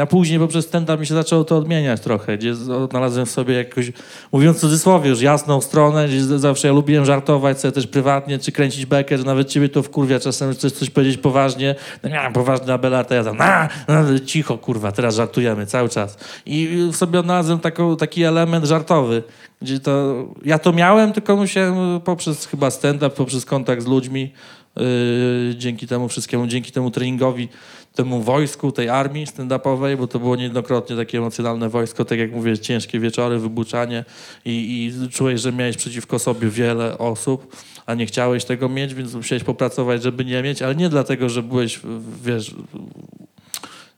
[0.00, 3.92] A później poprzez stand-up mi się zaczęło to odmieniać trochę, gdzie znalazłem w sobie jakoś,
[4.32, 8.52] mówiąc w cudzysłowie, już jasną stronę, gdzie zawsze ja lubiłem żartować sobie też prywatnie, czy
[8.52, 12.72] kręcić bekę, że nawet ciebie to wkurwia czasem, chcesz coś powiedzieć poważnie, no mam poważny
[12.72, 16.18] Abelard, ja tam, a, no, cicho kurwa, teraz żartujemy cały czas.
[16.46, 19.22] I w sobie odnalazłem taką, taki element żartowy,
[19.62, 24.32] gdzie to, ja to miałem, tylko musiałem poprzez chyba stand-up, poprzez kontakt z ludźmi,
[24.76, 27.48] Yy, dzięki temu wszystkiemu, dzięki temu treningowi,
[27.94, 32.58] temu wojsku, tej armii stand-upowej, bo to było niejednokrotnie takie emocjonalne wojsko, tak jak mówię,
[32.58, 34.04] ciężkie wieczory, wybuczanie
[34.44, 39.14] i, i czułeś, że miałeś przeciwko sobie wiele osób, a nie chciałeś tego mieć, więc
[39.14, 41.80] musiałeś popracować, żeby nie mieć, ale nie dlatego, że byłeś,
[42.24, 42.54] wiesz,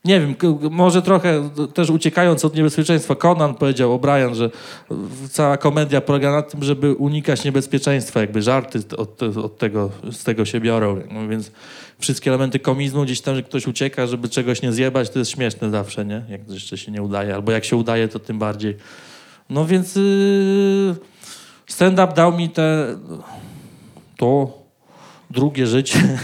[0.05, 0.35] nie wiem,
[0.71, 3.15] może trochę też uciekając od niebezpieczeństwa.
[3.15, 4.49] Conan powiedział O'Brien, że
[5.31, 10.45] cała komedia polega na tym, żeby unikać niebezpieczeństwa, jakby żarty od, od tego, z tego
[10.45, 11.01] się biorą.
[11.29, 11.51] Więc
[12.05, 15.69] wszystkie elementy komizmu, gdzieś tam, że ktoś ucieka, żeby czegoś nie zjebać, to jest śmieszne
[15.69, 16.23] zawsze, nie?
[16.29, 18.77] Jak jeszcze się nie udaje, albo jak się udaje, to tym bardziej.
[19.49, 20.95] No więc yy,
[21.67, 22.97] stand-up dał mi te
[24.17, 24.57] to
[25.31, 26.17] drugie życie.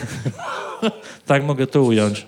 [1.26, 2.28] tak mogę to ująć.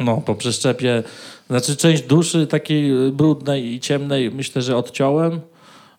[0.00, 1.02] No, po przeszczepie,
[1.50, 5.40] znaczy część duszy takiej brudnej i ciemnej myślę, że odciąłem,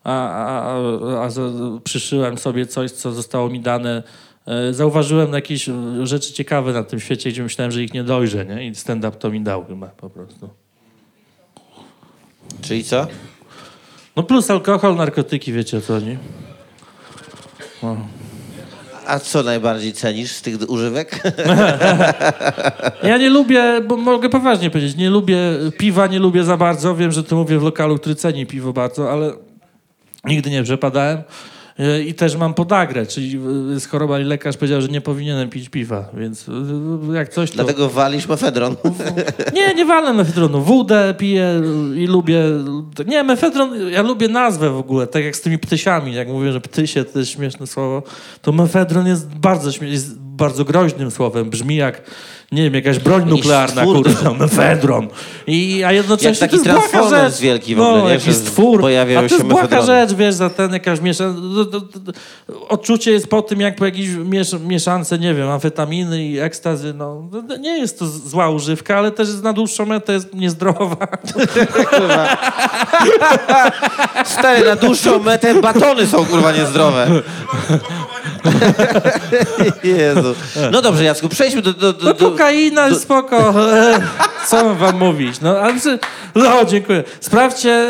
[0.04, 0.76] a, a,
[1.18, 1.30] a, a
[1.84, 4.04] przyszyłem sobie coś, co zostało mi dane.
[4.48, 8.46] E, Zauważyłem jakieś y, rzeczy ciekawe na tym świecie, gdzie myślałem, że ich nie dojrzę,
[8.46, 8.68] nie?
[8.68, 10.50] I stand-up to mi dał chyba po prostu.
[12.62, 13.08] Czyli co?
[14.16, 16.18] No plus alkohol, narkotyki, wiecie o co chodzi.
[17.84, 17.98] No.
[19.08, 21.12] A co najbardziej cenisz z tych używek?
[23.04, 25.38] Ja nie lubię, bo mogę poważnie powiedzieć, nie lubię
[25.78, 26.96] piwa, nie lubię za bardzo.
[26.96, 29.34] Wiem, że to mówię w lokalu, który ceni piwo bardzo, ale
[30.26, 31.24] nigdy nie przepadałem.
[31.80, 35.50] E, I też mam podagrę, czyli e, jest choroba i lekarz powiedział, że nie powinienem
[35.50, 37.56] pić piwa, więc e, jak coś to...
[37.56, 38.76] Dlatego walisz mefedron.
[39.56, 40.62] Nie, nie walę mefedronu.
[40.62, 41.62] Wódę piję
[41.96, 42.44] i lubię...
[43.06, 46.62] Nie, mefedron, ja lubię nazwę w ogóle, tak jak z tymi ptysiami, jak mówię, że
[46.62, 48.04] ptysie to jest śmieszne słowo,
[48.42, 51.50] to mefedron jest bardzo śmie- jest bardzo groźnym słowem.
[51.50, 52.02] Brzmi jak,
[52.52, 55.08] nie wiem, jakaś broń nuklearna, kurwa, mefedron.
[55.48, 57.42] I, a jednocześnie Jak taki to jest rzecz.
[57.42, 58.10] wielki w no, ogóle, nie?
[58.10, 58.80] jakiś stwór.
[58.80, 59.86] a to jest mefedrony.
[59.86, 61.30] rzecz, wiesz, za ten jakaś miesza...
[61.30, 62.14] do- do- do-
[62.70, 67.24] Odczucie jest po tym, jak po jakiejś miesz mieszance, nie wiem, amfetaminy i ekstazy, no,
[67.32, 71.08] no, no, nie jest to zła używka, ale też na dłuższą metę jest niezdrowa.
[74.26, 77.08] Stary, na dłuższą metę batony są kurwa niezdrowe.
[79.84, 80.36] Jezu.
[80.72, 81.74] No dobrze, Jacku, przejdźmy do...
[81.74, 82.32] do, do, No do...
[82.32, 83.64] kokaina, spoko.
[83.74, 84.00] E,
[84.48, 85.42] Co mam wam mówić?
[85.42, 86.00] No, ale, czy-
[86.36, 87.04] no dziękuję.
[87.20, 87.90] Sprawdźcie, e,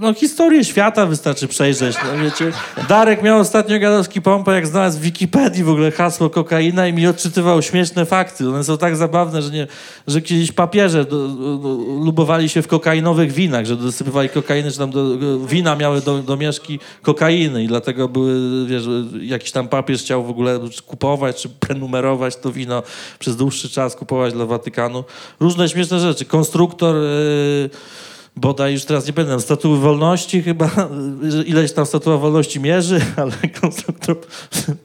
[0.00, 1.96] no historię świata wystarczy przejrzeć.
[2.04, 2.52] No, wiecie.
[2.88, 7.06] Darek miał ostatnio gadowski pompę, jak znalazł w Wikipedii w ogóle hasło kokaina i mi
[7.06, 8.48] odczytywał śmieszne fakty.
[8.48, 9.66] One są tak zabawne, że, nie,
[10.06, 11.68] że kiedyś papieże do, do,
[12.04, 15.04] lubowali się w kokainowych winach, że dosypywali kokainy, że tam do,
[15.46, 18.82] wina miały do, domieszki kokainy i dlatego były, wiesz,
[19.20, 22.82] jakiś tam papież chciał w ogóle kupować czy prenumerować to wino
[23.18, 25.04] przez dłuższy czas, kupować dla Watykanu.
[25.40, 26.24] Różne śmieszne rzeczy.
[26.24, 26.96] Konstruktor...
[26.96, 27.70] Yy,
[28.36, 30.70] bodaj już teraz nie będę, statuły wolności chyba,
[31.28, 34.16] że ileś tam statua wolności mierzy, ale konstruktor,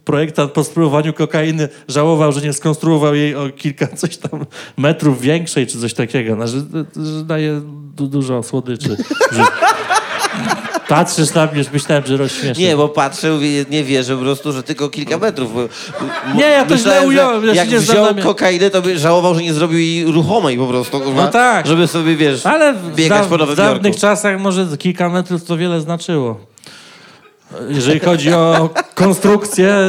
[0.06, 4.46] projektant po spróbowaniu kokainy żałował, że nie skonstruował jej o kilka coś tam
[4.78, 6.58] metrów większej, czy coś takiego, no, że,
[6.96, 7.62] że daje
[7.96, 8.98] du dużo słodyczy.
[10.90, 12.58] Patrzysz na mnie, już myślałem, że rozśmieszysz.
[12.58, 15.54] Nie, bo patrzę, mówię, nie wierzę po prostu, że tylko kilka metrów.
[15.54, 15.62] Bo,
[16.36, 19.54] Nie, ja myślałem, że ująłem, ja Jak nie wziął kokainę, to by żałował, że nie
[19.54, 21.68] zrobił jej ruchomej po prostu, kurwa, No tak.
[21.68, 24.02] żeby sobie, wiesz, Ale w, biegać po w Nowym dawnych Jorku.
[24.02, 26.40] czasach może kilka metrów to wiele znaczyło.
[27.70, 29.76] Jeżeli chodzi o konstrukcję...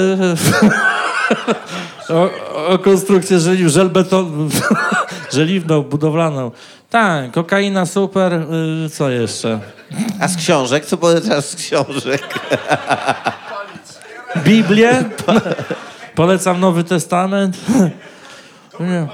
[2.09, 2.31] O,
[2.67, 4.49] o konstrukcję żeli, żelbeton,
[5.33, 6.51] żeliwną, budowlaną.
[6.91, 8.33] Tak, kokaina super.
[8.33, 9.61] y, Co jeszcze?
[10.21, 10.87] A z książek?
[10.87, 12.41] Co teraz z książek?
[14.37, 15.05] Biblię.
[16.15, 17.57] Polecam Nowy Testament.
[18.81, 19.07] Nie.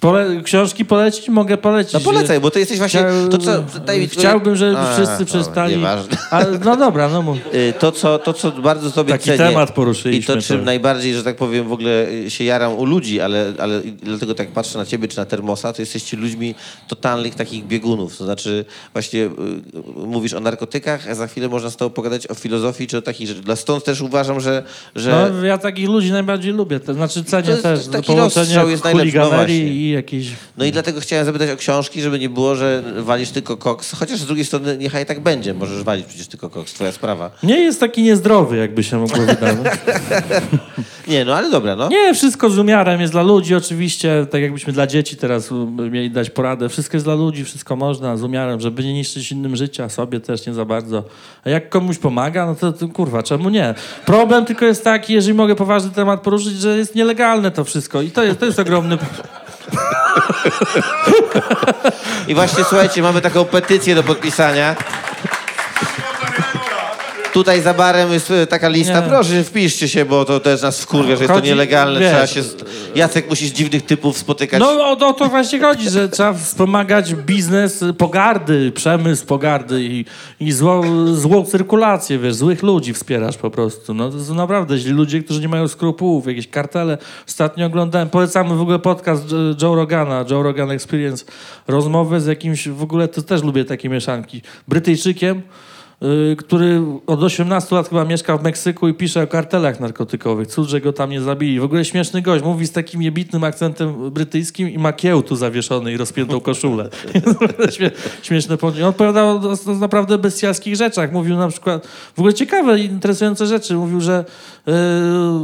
[0.00, 1.28] Pole, książki polecić?
[1.28, 1.92] Mogę polecić.
[1.94, 3.04] No polecaj, bo ty jesteś właśnie...
[3.30, 5.76] To, co, daj mi, Chciałbym, żeby A, wszyscy przestali...
[5.76, 6.16] Nieważne.
[6.30, 7.38] A, no dobra, no mów.
[7.54, 10.34] Y, To co, to, co bardzo sobie Taki cenię temat i poruszyliśmy.
[10.34, 13.80] to, czym to- najbardziej, że tak powiem, w ogóle się jaram u ludzi, ale, ale
[13.80, 16.54] i dlatego tak patrzę na ciebie czy na Termosa, to jesteście ludźmi
[16.88, 18.16] totalnych takich biegunów.
[18.18, 19.30] To znaczy właśnie y,
[20.06, 23.28] mówisz o narkotykach, a za chwilę można z tobą pogadać o filozofii czy o takich
[23.28, 23.58] rzeczach.
[23.58, 24.62] Stąd też uważam, że...
[24.96, 26.80] że No, ja takich ludzi najbardziej lubię.
[26.80, 29.89] To znaczy cenię To jest też taki rozstrzał jest najlepszy, no właśnie.
[29.90, 30.26] I jakiejś...
[30.58, 33.92] No i dlatego chciałem zapytać o książki, żeby nie było, że walisz tylko koks.
[33.92, 35.54] Chociaż z drugiej strony niechaj tak będzie.
[35.54, 37.30] Możesz walić przecież tylko koks, twoja sprawa.
[37.42, 39.78] Nie jest taki niezdrowy, jakby się mogło wydawać.
[41.08, 41.88] Nie, no ale dobra, no.
[41.88, 45.50] Nie, wszystko z umiarem jest dla ludzi oczywiście, tak jakbyśmy dla dzieci teraz
[45.90, 46.68] mieli dać poradę.
[46.68, 50.46] Wszystko jest dla ludzi, wszystko można z umiarem, żeby nie niszczyć innym życia, sobie też
[50.46, 51.04] nie za bardzo.
[51.44, 53.74] A jak komuś pomaga, no to, to kurwa, czemu nie?
[54.06, 58.10] Problem tylko jest taki, jeżeli mogę poważny temat poruszyć, że jest nielegalne to wszystko i
[58.10, 58.98] to jest, to jest ogromny...
[62.28, 64.76] I właśnie słuchajcie, mamy taką petycję do podpisania.
[67.32, 69.00] Tutaj za barem jest e, taka lista.
[69.00, 69.08] Nie.
[69.08, 72.00] Proszę, wpiszcie się, bo to też nas wkurwia, że jest to Chodzi- nielegalne.
[72.00, 72.42] wiesz- Trzeba się...
[72.94, 74.60] Jacek musisz dziwnych typów spotykać.
[74.60, 80.04] No o, o to właśnie chodzi, że trzeba wspomagać biznes pogardy, przemysł pogardy i,
[80.40, 80.82] i złą,
[81.14, 83.94] złą cyrkulację, wiesz, złych ludzi wspierasz po prostu.
[83.94, 86.98] No to są naprawdę źli ludzie, którzy nie mają skrupułów, jakieś kartele.
[87.28, 91.24] Ostatnio oglądałem, polecamy w ogóle podcast Jo- Joe Rogana, Joe Rogan Experience,
[91.68, 95.42] rozmowę z jakimś, w ogóle to też lubię takie mieszanki, Brytyjczykiem,
[96.38, 100.48] który od 18 lat chyba mieszka w Meksyku i pisze o kartelach narkotykowych.
[100.48, 101.60] Cud, że go tam nie zabili.
[101.60, 102.44] W ogóle śmieszny gość.
[102.44, 106.88] Mówi z takim jebitnym akcentem brytyjskim i ma kieł tu zawieszony i rozpiętą koszulę.
[107.76, 107.90] Śmie
[108.22, 108.82] śmieszne podnie.
[108.82, 111.12] On opowiadał o, o naprawdę bestialskich rzeczach.
[111.12, 111.86] Mówił na przykład,
[112.16, 113.74] w ogóle ciekawe interesujące rzeczy.
[113.74, 114.24] Mówił, że
[114.68, 114.72] y,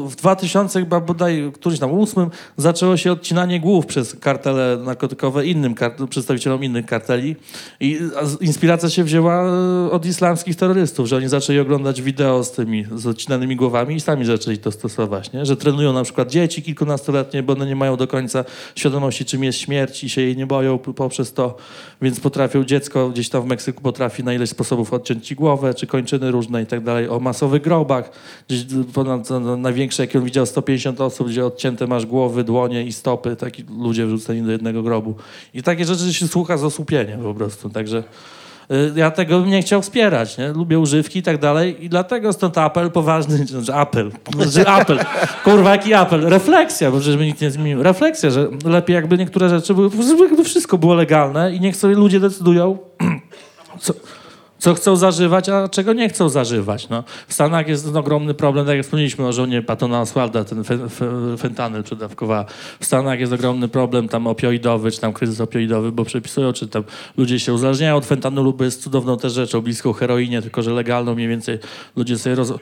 [0.09, 5.75] w 2000 chyba bodaj, któryś tam ósmym zaczęło się odcinanie głów przez kartele narkotykowe innym
[5.75, 7.37] kart- przedstawicielom innych karteli
[7.81, 7.99] i
[8.41, 9.45] inspiracja się wzięła
[9.87, 14.01] y, od islamskich terrorystów, że oni zaczęli oglądać wideo z tymi z odcinanymi głowami i
[14.01, 15.47] sami zaczęli to stosować, nie?
[15.47, 19.59] że trenują na przykład dzieci kilkunastoletnie, bo one nie mają do końca świadomości, czym jest
[19.59, 21.57] śmierć i się jej nie boją poprzez to,
[22.03, 25.87] więc potrafią, dziecko gdzieś tam w Meksyku potrafi na ileś sposobów odciąć ci głowę, czy
[25.87, 28.11] kończyny różne i tak dalej, o masowych grobach,
[28.49, 33.37] gdzieś ponad największe, jakie on widział, 150 osób, gdzie odcięte masz głowy, dłonie i stopy,
[33.37, 35.15] taki ludzie wrzuceni do jednego grobu.
[35.55, 38.03] I takie rzeczy się słucha z osłupieniem po prostu, także...
[38.73, 40.49] Y, Ja tego bym nie chciał wspierać, nie?
[40.49, 44.11] Lubię używki i tak dalej i dlatego stąd apel poważny, apel,
[44.67, 44.99] apel,
[45.45, 49.75] kurwa jaki apel, refleksja, bo przecież nikt nie zmienił, refleksja, że lepiej jakby niektóre rzeczy
[49.75, 52.79] były, jakby wszystko było legalne i niech sobie ludzie decydują,
[53.81, 53.93] co,
[54.59, 56.89] co chcą zażywać, a czego nie chcą zażywać.
[56.89, 57.05] No.
[57.29, 60.89] W Stanach jest ten ogromny problem, tak jak wspomnieliśmy o żonie Patona Oswalda, ten fe,
[60.89, 62.45] fe, fentanyl przedawkowała.
[62.81, 66.85] W Stanach jest ogromny problem tam opioidowy, czy tam kryzys opioidowy, bo przepisują, czy tam
[67.17, 71.15] ludzie się uzależniają od fentanylu, bo jest cudowną też rzeczą, bliską heroinie, tylko że legalną
[71.15, 71.59] mniej więcej
[71.97, 72.53] ludzie sobie roz,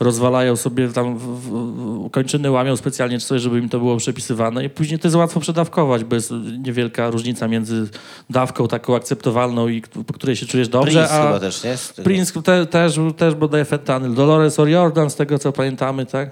[0.00, 4.64] rozwalają sobie tam w, w, kończyny, łamią specjalnie czy coś, żeby im to było przepisywane
[4.64, 7.88] i później to jest łatwo przedawkować, bo jest niewielka różnica między
[8.30, 12.04] dawką taką akceptowalną i po której się czujesz dobrze, Pris a też, nie?
[12.04, 14.14] Prince te, też, też bodaj fentanyl.
[14.14, 16.30] Dolores O'Riordan, z tego co pamiętamy, tak?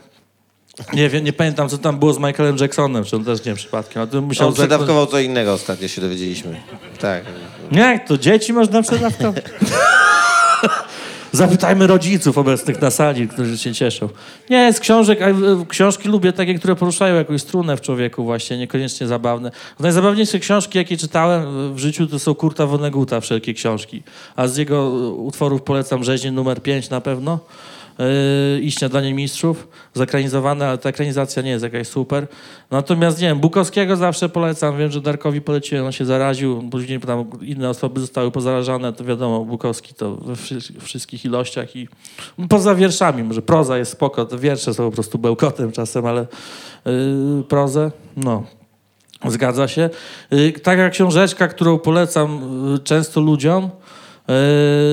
[0.93, 4.03] Nie wiem, nie pamiętam, co tam było z Michaelem Jacksonem, czy on też nie przypadkiem.
[4.25, 6.61] Musiał On zetknąć- przedawkował co innego ostatnio, się dowiedzieliśmy.
[7.01, 7.25] Tak.
[7.73, 9.45] Nie, to dzieci można przedawkować?
[11.33, 14.09] Zapytajmy rodziców obecnych na sali, którzy się cieszą.
[14.51, 15.35] Nie, z książek, e,
[15.69, 19.51] książki lubię takie, które poruszają jakąś strunę w człowieku właśnie, niekoniecznie zabawne.
[19.81, 24.03] Najzabawniejsze książki, jakie czytałem w życiu, to są Kurta Vonneguta, wszelkie książki.
[24.37, 27.39] A z jego e, utworów polecam Rzeźnie numer 5 na pewno.
[27.99, 32.27] Yy, i Śniadanie Mistrzów, zakranizowane, ale ta ekranizacja nie jest jakaś super.
[32.71, 37.31] Natomiast nie wiem, Bukowskiego zawsze polecam, wiem, że Darkowi poleciłem, on się zaraził, później tam
[37.43, 41.89] inne osoby zostały pozarażane, to wiadomo, Bukowski to we wszy- wszystkich ilościach i
[42.49, 43.43] poza wierszami, może.
[43.43, 46.27] Proza jest spoko, wiersze są po prostu bełkotem czasem, ale
[46.87, 48.45] yy, prozę, no,
[49.29, 49.91] Zgadza się.
[50.33, 52.41] Y, Taka książeczka, którą polecam
[52.75, 53.71] y, często ludziom,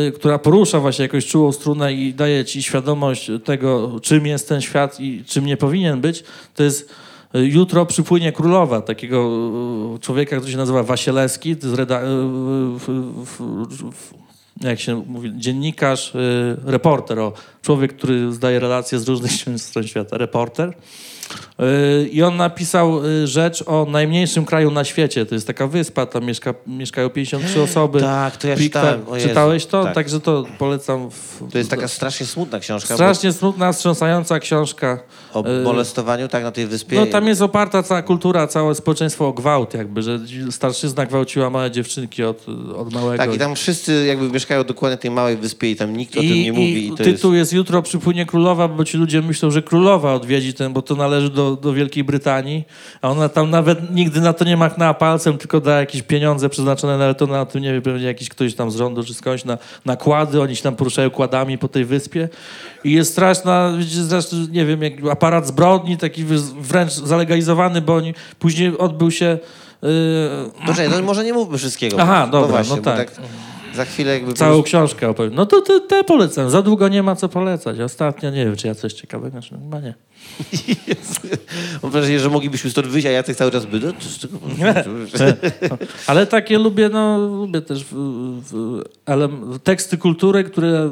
[0.07, 4.61] y, która porusza właśnie jakąś czułą strunę i daje ci świadomość tego, czym jest ten
[4.61, 6.23] świat i czym nie powinien być,
[6.55, 6.89] to jest
[7.35, 9.29] y, Jutro przypłynie królowa, takiego
[9.95, 12.01] y, człowieka, który się nazywa Wasielewski, reda-
[14.61, 16.13] jak się mówi, dziennikarz,
[16.65, 20.73] reporter, o, człowiek, który zdaje relacje z różnych stron świata, reporter.
[21.61, 25.25] Y, I on napisał y, rzecz o najmniejszym kraju na świecie.
[25.25, 28.01] To jest taka wyspa, tam mieszka, mieszkają 53 osoby.
[28.01, 29.01] Tak, to ja czytałem.
[29.21, 29.83] Czytałeś to?
[29.83, 29.95] Tak.
[29.95, 31.09] Także to polecam.
[31.11, 34.99] W, To jest taka strasznie smutna książka strasznie smutna, wstrząsająca książka.
[35.33, 36.99] bo, o y, molestowaniu tak na tej wyspie.
[36.99, 40.19] No tam jest oparta cała kultura, całe społeczeństwo o gwałt jakby, że
[40.51, 42.45] starszyzna gwałciła małe dziewczynki od,
[42.77, 43.23] od małego.
[43.23, 46.19] Tak, i tam wszyscy jakby mieszkają dokładnie w tej małej wyspie i tam nikt o
[46.19, 46.87] tym nie mówi.
[46.87, 47.51] I I tytuł jest...
[47.51, 47.53] jest...
[47.53, 51.56] Jutro przypłynie królowa, bo ci ludzie myślą, że królowa odwiedzi ten, bo to należy do,
[51.56, 52.63] do Wielkiej Brytanii,
[53.01, 56.97] a ona tam nawet nigdy na to nie machnęła palcem, tylko da jakieś pieniądze przeznaczone,
[56.97, 59.45] no ale to na tym nie wiem, pewnie jakiś ktoś tam z rządu czy skądś
[59.45, 62.30] na, na kłady, oni się tam poruszają kładami po tej wyspie
[62.84, 66.25] i jest straszna, zresztą, nie wiem, jak aparat zbrodni, taki
[66.60, 69.38] wręcz zalegalizowany, bo oni, później odbył się...
[69.82, 69.89] Yy,
[70.65, 71.97] Poczekaj, no może nie mówmy wszystkiego.
[71.99, 73.12] Aha, no dobra, właśnie, no bo tak.
[73.75, 74.34] Za chwilę jakby...
[74.34, 75.36] Całą książkę opowiem.
[75.36, 76.49] No to te, te polecam.
[76.49, 77.80] Za długo nie ma co polecać.
[77.80, 79.41] Ostatnio nie wiem, czy ja coś ciekawego.
[79.41, 79.49] Czy...
[79.49, 79.93] Chyba nie.
[81.84, 83.80] Mam wrażenie, że moglibyśmy stąd wyjść, a Jacek cały czas by...
[85.69, 85.77] No.
[86.08, 87.93] Ale takie lubię, no lubię też w,
[88.51, 89.30] w, ale
[89.63, 90.89] teksty kultury, które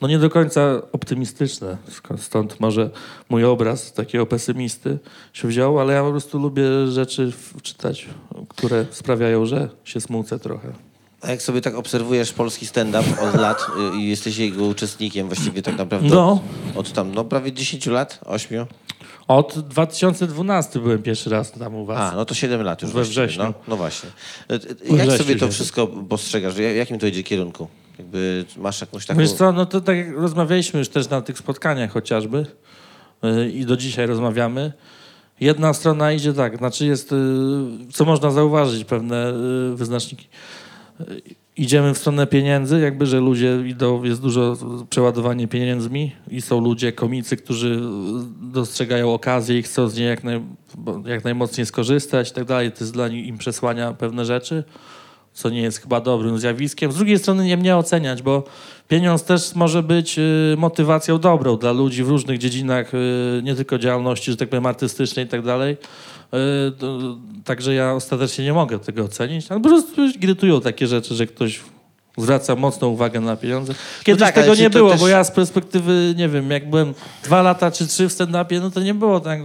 [0.00, 1.76] no nie do końca optymistyczne.
[2.16, 2.90] Stąd może
[3.28, 4.98] mój obraz takiego pesymisty
[5.32, 7.32] się wziął, ale ja po prostu lubię rzeczy
[7.62, 8.08] czytać,
[8.48, 10.72] które sprawiają, że się smucę trochę.
[11.22, 15.62] A jak sobie tak obserwujesz polski stand-up od lat y, i jesteś jego uczestnikiem właściwie
[15.62, 16.40] tak naprawdę No.
[16.74, 18.66] od tam, no prawie 10 lat, 8?
[19.28, 22.12] Od 2012 byłem pierwszy raz tam u was.
[22.12, 23.44] A, no to 7 lat już We wrześniu.
[23.44, 24.10] No, no właśnie.
[24.50, 26.54] Y, y, Jak sobie to wszystko postrzegasz?
[26.54, 27.68] W jakim to idzie kierunku?
[27.98, 29.20] Jakby masz jakąś taką...
[29.20, 32.46] Wiesz co, no to tak jak rozmawialiśmy już też na tych spotkaniach chociażby
[33.54, 34.72] i do dzisiaj rozmawiamy.
[35.40, 37.14] Jedna strona idzie tak, znaczy jest,
[37.92, 39.32] co można zauważyć, pewne
[39.74, 40.28] wyznaczniki.
[41.56, 44.56] Idziemy w stronę pieniędzy, jakby, że ludzie idą, jest dużo
[44.90, 47.80] przeładowanie pieniędzmi i są ludzie, komicy, którzy
[48.40, 50.40] dostrzegają okazję i chcą z niej jak, naj,
[51.04, 52.72] jak najmocniej skorzystać i tak dalej.
[52.72, 54.64] To jest dla nich im przesłania pewne rzeczy
[55.32, 56.92] co nie jest chyba dobrym zjawiskiem.
[56.92, 58.44] Z drugiej strony nie mnie oceniać, bo
[58.88, 63.78] pieniądz też może być y, motywacją dobrą dla ludzi w różnych dziedzinach, y, nie tylko
[63.78, 65.76] działalności, że tak powiem, artystycznej i tak dalej.
[66.34, 66.36] Y,
[67.44, 71.60] Także ja ostatecznie nie mogę tego ocenić, ale po prostu irytują takie rzeczy, że ktoś
[72.18, 73.74] zwraca mocną uwagę na pieniądze.
[74.04, 76.94] Kiedyś tak, ale tego nie było, też- bo ja z perspektywy, nie wiem, jak byłem
[77.24, 79.40] dwa lata czy trzy w stand-upie, no to nie było tak,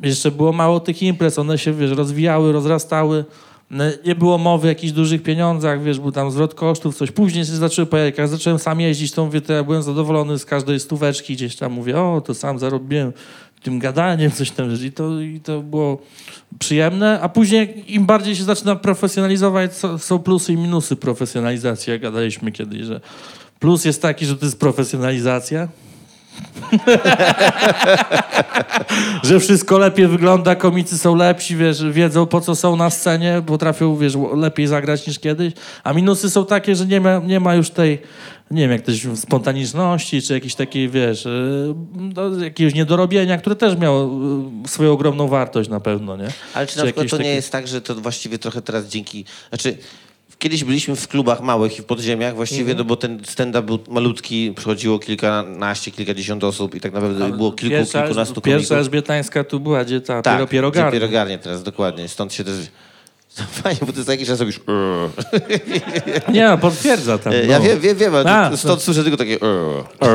[0.00, 3.24] jeszcze było mało tych imprez, one się, wiesz, rozwijały, rozrastały.
[3.70, 7.10] No, Nie było mowy o jakichś dużych pieniądzach, wiesz, był tam zwrot kosztów, coś.
[7.10, 8.18] Później się zaczęły pojawiać.
[8.18, 11.72] Jak zacząłem sam jeździć, to mówię, to ja byłem zadowolony z każdej stóweczki gdzieś tam.
[11.72, 13.12] Mówię, o, to sam zarobiłem
[13.62, 14.74] tym gadaniem, coś tam.
[14.86, 15.98] I to, I to było
[16.58, 17.20] przyjemne.
[17.20, 22.82] A później im bardziej się zaczyna profesjonalizować, są plusy i minusy profesjonalizacji, jak gadaliśmy kiedyś,
[22.82, 23.00] że
[23.60, 25.68] plus jest taki, że to jest profesjonalizacja,
[29.22, 33.96] że wszystko lepiej wygląda, komicy są lepsi, wiesz, wiedzą po co są na scenie, potrafią,
[33.96, 35.52] wiesz, lepiej zagrać niż kiedyś,
[35.84, 37.98] a minusy są takie, że nie ma, nie ma już tej,
[38.50, 43.76] nie wiem, jak też spontaniczności, czy jakiejś takiej, wiesz, yy, no, jakiegoś niedorobienia, które też
[43.76, 44.10] miało
[44.62, 46.28] yy, swoją ogromną wartość na pewno, nie?
[46.54, 48.86] Ale czy Czy na przykład to nie takie- jest tak, że to właściwie trochę teraz
[48.86, 49.24] dzięki...
[49.48, 49.78] Znaczy,
[50.38, 52.78] kiedyś byliśmy w klubach małych i w podziemiach właściwie, Mhm.
[52.78, 57.70] no bo ten stand-up był malutki, przychodziło kilkanaście, kilkadziesiąt osób i tak naprawdę było kilku,
[57.76, 58.76] Pierwsza, kilkunastu pierwsza komików.
[58.78, 60.92] Elżbietańska tu była, gdzie ta Tak, pierogarnia.
[60.92, 62.08] pierogarnie teraz, dokładnie.
[62.08, 62.54] Stąd się też...
[63.62, 64.60] Fajnie, bo ty za jakiś czas robisz...
[66.32, 67.32] Nie, no, potwierdza tam.
[67.32, 67.52] E, No.
[67.52, 69.38] Ja wiem, wiem, wiem, A, stąd słyszę tylko takie...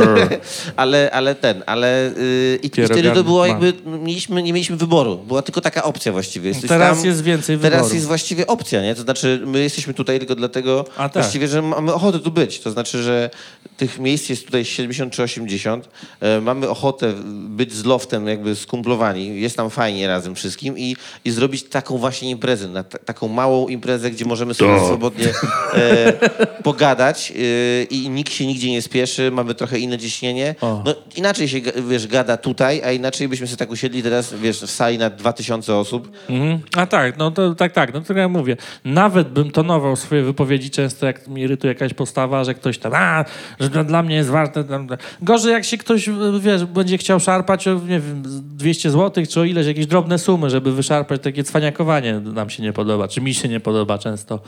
[0.76, 2.12] ale, ale ten, ale...
[2.18, 3.74] Yy, I, wtedy to było jakby...
[3.86, 5.18] Mieliśmy, nie mieliśmy wyboru.
[5.18, 6.50] Była tylko taka opcja właściwie.
[6.50, 7.94] Jesteś Teraz tam, jest więcej Teraz wyborów.
[7.94, 8.96] jest właściwie opcja, nie?
[8.96, 11.14] To znaczy, my jesteśmy tutaj tylko dlatego A, tak.
[11.14, 12.60] właściwie, że mamy ochotę tu być.
[12.60, 13.30] To znaczy, że
[13.78, 15.90] tych miejsc jest tutaj 70 czy 80.
[16.20, 19.42] E, mamy ochotę być z loftem jakby skumplowani.
[19.42, 20.96] Jest nam fajnie razem wszystkim i,
[21.26, 22.68] i zrobić taką właśnie imprezę.
[22.68, 25.28] Na, taką małą imprezę, gdzie możemy sobie swobodnie
[25.74, 26.14] e,
[26.70, 29.32] pogadać e, i nikt się nigdzie nie spieszy.
[29.32, 30.56] Mamy trochę inne ciśnienie.
[30.62, 30.82] O.
[30.86, 34.72] No, inaczej się, wiesz, gada tutaj, a inaczej byśmy sobie tak usiedli teraz, wiesz, w
[34.72, 36.12] sali na 2000 osób.
[36.30, 36.60] Mhm.
[36.78, 38.58] A tak, no to tak, tak, no to ja mówię.
[38.86, 43.26] Nawet bym tonował swoje wypowiedzi często, jak mnie irytuje jakaś postawa, że ktoś tam, a,
[43.60, 44.64] że to dla mnie jest warte.
[44.64, 44.88] Tam.
[45.22, 46.10] Gorzej, jak się ktoś,
[46.40, 48.24] wiesz, będzie chciał szarpać o, nie wiem,
[48.58, 52.74] 200 zł, czy o ileś, jakieś drobne sumy, żeby wyszarpać takie cwaniakowanie nam się nie
[52.74, 54.40] podoba, czy mi się nie podoba często.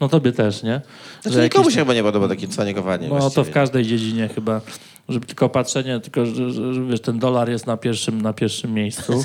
[0.00, 0.80] No tobie też, nie?
[1.22, 3.08] Znaczy, Że nikomu jakieś- się chyba nie podoba takie cwanikowanie.
[3.08, 3.44] No to właściwie.
[3.44, 4.60] w każdej dziedzinie chyba,
[5.08, 8.74] żeby tylko patrzenie, tylko że, że, że wiesz, ten dolar jest na pierwszym, na pierwszym
[8.74, 9.24] miejscu.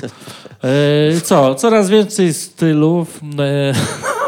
[1.14, 1.54] E, co?
[1.54, 3.20] Coraz więcej stylów.
[3.38, 3.72] E,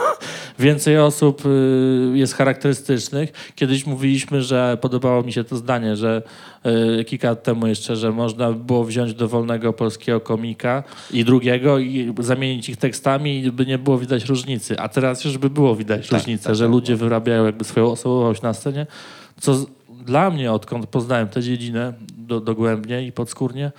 [0.58, 3.52] Więcej osób y, jest charakterystycznych.
[3.54, 6.22] Kiedyś mówiliśmy, że podobało mi się to zdanie, że
[7.00, 12.14] y, kilka lat temu jeszcze, że można było wziąć dowolnego polskiego komika i drugiego i
[12.18, 14.78] zamienić ich tekstami i by nie było widać różnicy.
[14.80, 18.86] A teraz już by było widać różnicę, że ludzie wyrabiają jakby swoją osobowość na scenie,
[19.40, 19.66] co
[20.04, 23.72] dla mnie, odkąd poznałem tę dziedzinę do, dogłębnie i podskórnie,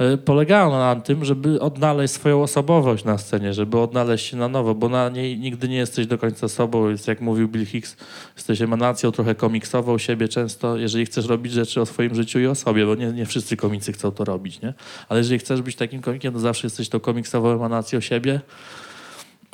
[0.00, 4.74] y, polegało na tym, żeby odnaleźć swoją osobowość na scenie, żeby odnaleźć się na nowo,
[4.74, 6.88] bo na niej nigdy nie jesteś do końca sobą.
[6.90, 7.96] Jest, jak mówił Bill Hicks,
[8.36, 12.54] jesteś emanacją trochę komiksową siebie często, jeżeli chcesz robić rzeczy o swoim życiu i o
[12.54, 14.74] sobie, bo nie, nie wszyscy komicy chcą to robić, nie?
[15.08, 18.40] Ale jeżeli chcesz być takim komikiem, to zawsze jesteś tą komiksową emanacją siebie.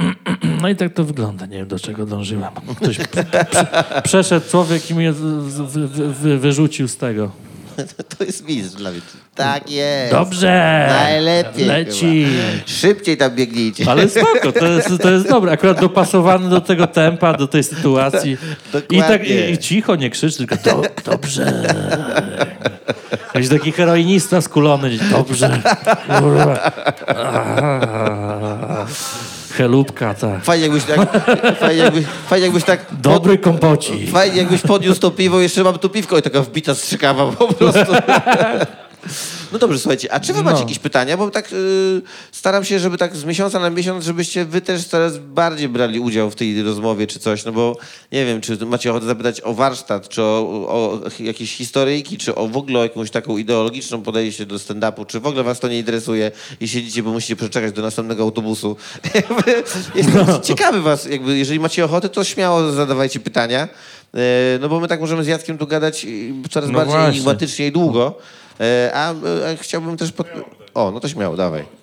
[0.62, 1.46] No i tak to wygląda.
[1.46, 2.50] Nie wiem, do czego dążyłem.
[2.76, 2.98] Ktoś
[4.02, 5.12] przeszedł człowiek i mnie
[6.38, 7.30] wyrzucił z tego.
[8.18, 9.00] To jest mistrz dla mnie.
[9.34, 10.12] Tak jest.
[10.12, 10.86] Dobrze!
[10.88, 12.26] Najlepiej Leci!
[12.26, 12.66] chyba.
[12.66, 13.84] Szybciej tam biegnijcie.
[13.88, 15.52] Ale spoko, to jest, to jest dobre.
[15.52, 18.36] Akurat dopasowany do tego tempa, do tej sytuacji.
[18.90, 21.62] I tak i, i cicho, nie krzycz, tylko do, dobrze.
[23.34, 24.98] Jakiś taki heroinista skulony.
[25.10, 25.62] Dobrze.
[26.18, 26.72] Kurwa.
[29.56, 30.44] Chelubka, tak.
[30.44, 31.26] Fajnie jakbyś tak,
[31.60, 34.10] fajnie jakbyś, fajnie jakbyś tak Dobry kompocik.
[34.10, 37.92] Fajnie, jakbyś podniósł to piwo, jeszcze mam tu piwko i taka wbita strzykawa po prostu.
[39.52, 40.60] No dobrze, słuchajcie, a czy wy macie No.
[40.62, 41.16] jakieś pytania?
[41.16, 42.02] Bo tak y,
[42.40, 46.30] staram się, żeby tak z miesiąca na miesiąc, żebyście wy też coraz bardziej brali udział
[46.30, 47.76] w tej rozmowie czy coś, no bo
[48.12, 50.38] nie wiem, czy macie ochotę zapytać o warsztat, czy o,
[50.68, 55.20] o jakieś historyjki, czy o w ogóle o jakąś taką ideologiczną podejście do stand-upu, czy
[55.20, 56.30] w ogóle was to nie interesuje
[56.60, 58.76] i siedzicie, bo musicie przeczekać do następnego autobusu.
[59.94, 63.68] Jestem ciekawy was, jakby, jeżeli macie ochotę, to śmiało zadawajcie pytania,
[64.14, 66.06] E, no bo my tak możemy z Jackiem tu gadać
[66.50, 67.08] coraz No bardziej właśnie.
[67.08, 68.18] enigmatycznie i długo.
[68.60, 69.14] E, A, a
[69.60, 70.12] chciałbym też...
[70.12, 70.26] Pod...
[70.74, 71.79] O, no to śmiało, dawaj.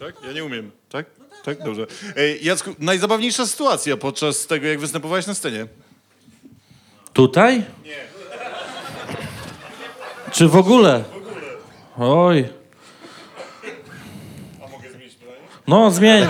[0.00, 0.14] Tak?
[0.26, 0.70] Ja nie umiem.
[0.88, 1.06] Tak?
[1.44, 1.64] Tak?
[1.64, 1.86] Dobrze.
[2.16, 5.66] Ej, Jacku, najzabawniejsza sytuacja podczas tego, jak występowałeś na scenie?
[7.12, 7.64] Tutaj?
[7.84, 7.96] Nie.
[10.32, 11.04] Czy w ogóle?
[11.98, 12.48] Oj.
[14.64, 15.38] A mogę zmienić pytanie?
[15.70, 16.24] No, zmień.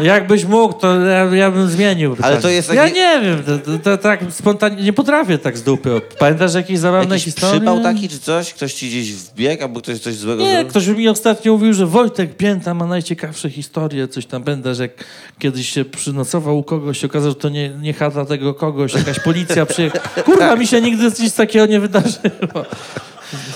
[0.00, 2.16] Jakbyś mógł, to ja, ja bym zmienił.
[2.16, 2.36] pytanie.
[2.40, 5.62] to jest Ja taki- nie wiem, to, to, to, tak spontanicznie, nie potrafię tak z
[5.62, 6.00] dupy.
[6.18, 7.54] Pamiętasz jakieś zabawne Jakiś historie?
[7.60, 8.54] przypał taki czy coś?
[8.54, 10.70] Ktoś ci gdzieś wbiegł, albo ktoś coś złego Nie, zrobił?
[10.70, 15.04] ktoś mi ostatnio mówił, że Wojtek Pięta ma najciekawsze historie, coś tam będę, że jak
[15.38, 19.66] kiedyś się przynocował u kogoś, okazało, że to nie, nie chata tego kogoś, jakaś policja
[19.66, 20.04] przyjechała.
[20.26, 22.64] Kurwa, mi się nigdy nic takiego nie wydarzyło.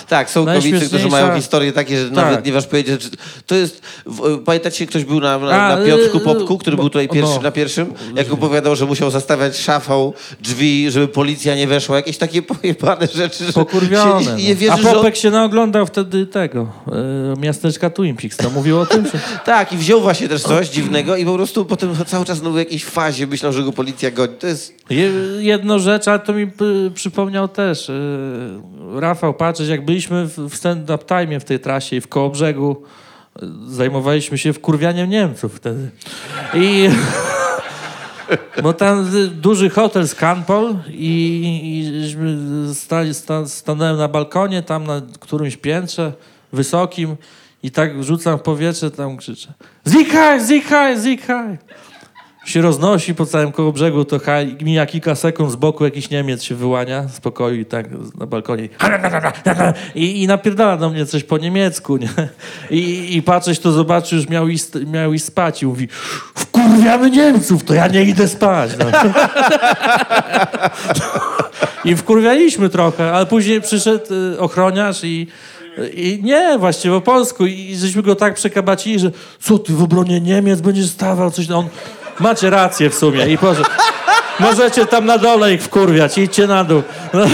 [0.09, 2.15] Tak, są komicy, którzy mają historie takie, że Tak.
[2.15, 3.03] nawet nie wasz powiedzieć.
[3.03, 3.09] Że...
[3.47, 3.83] To jest...
[4.07, 7.35] w- Pamiętacie, ktoś był na, na, na Piotrku y, Popku, który bo- był tutaj pierwszy
[7.37, 7.43] no.
[7.43, 7.93] na pierwszym?
[8.15, 11.97] Jak opowiadał, że musiał zastawiać szafą drzwi, żeby policja nie weszła.
[11.97, 14.25] Jakieś takie pojebane rzeczy, że Pokurwione.
[14.25, 14.61] się nie, nie no.
[14.61, 14.95] wierzy, A że on...
[14.95, 16.73] Popek się naoglądał wtedy tego,
[17.37, 18.37] e, miasteczka Twin Peaks.
[18.37, 19.05] To mówił o tym?
[19.05, 19.19] Czy...
[19.45, 22.57] Tak, i wziął właśnie też coś dziwnego i po prostu potem cały czas no, w
[22.59, 24.33] jakiejś fazie myślał, że go policja goni.
[24.39, 24.75] To jest...
[24.91, 26.43] Je, jedno rzecz, ale to mi
[26.87, 27.89] y, przypomniał też.
[27.89, 27.93] Y,
[29.01, 29.35] Rafał,
[29.69, 32.83] jak byliśmy w, stand-up time w tej trasie i w Kołobrzegu,
[33.43, 35.91] y, zajmowaliśmy się wkurwianiem Niemców wtedy.
[36.55, 36.89] I...
[38.63, 42.11] Bo tam duży hotel z Canpol i,
[42.69, 46.13] i sta, stanąłem na balkonie tam na którymś piętrze
[46.53, 47.17] wysokim
[47.63, 49.53] i tak rzucam w powietrze, tam krzyczę
[49.87, 51.59] Zikaj, zikaj, zikaj.
[52.49, 54.21] Się roznosi po całym koło brzegu, to
[54.61, 57.87] mija kilka sekund, z boku jakiś Niemiec się wyłania z pokoju i tak
[58.19, 58.69] na balkonie
[59.95, 62.09] i, i napierdala do mnie coś po niemiecku, nie?
[62.71, 65.89] I, i patrzeć to zobaczy, już miał iść, miał iść spać i mówi
[66.35, 68.71] wkurwiamy Niemców, to ja nie idę spać.
[68.79, 68.87] No.
[71.85, 75.27] I wkurwialiśmy trochę, ale później przyszedł y, ochroniarz i,
[75.95, 77.47] i nie, właściwie po polsku.
[77.47, 81.31] I żeśmy go tak przekabacili, że co ty w obronie Niemiec będziesz stawał?
[81.31, 81.69] Coś, on,
[82.21, 83.27] macie rację w sumie.
[83.29, 83.39] I.
[84.41, 86.83] Możecie tam na dole ich wkurwiać, idźcie na dół.
[87.15, 87.25] No.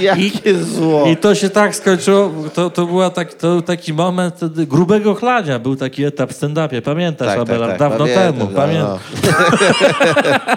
[0.00, 1.06] Jakie zło.
[1.06, 5.58] I to się tak skończyło, to, to, była tak, to był taki moment grubego chlania,
[5.58, 7.66] był taki etap w stand-upie, pamiętasz Tak, tak, Abela?
[7.68, 8.98] tak, Dawno pamiętam, temu, no, pamiętam.
[9.24, 10.56] no.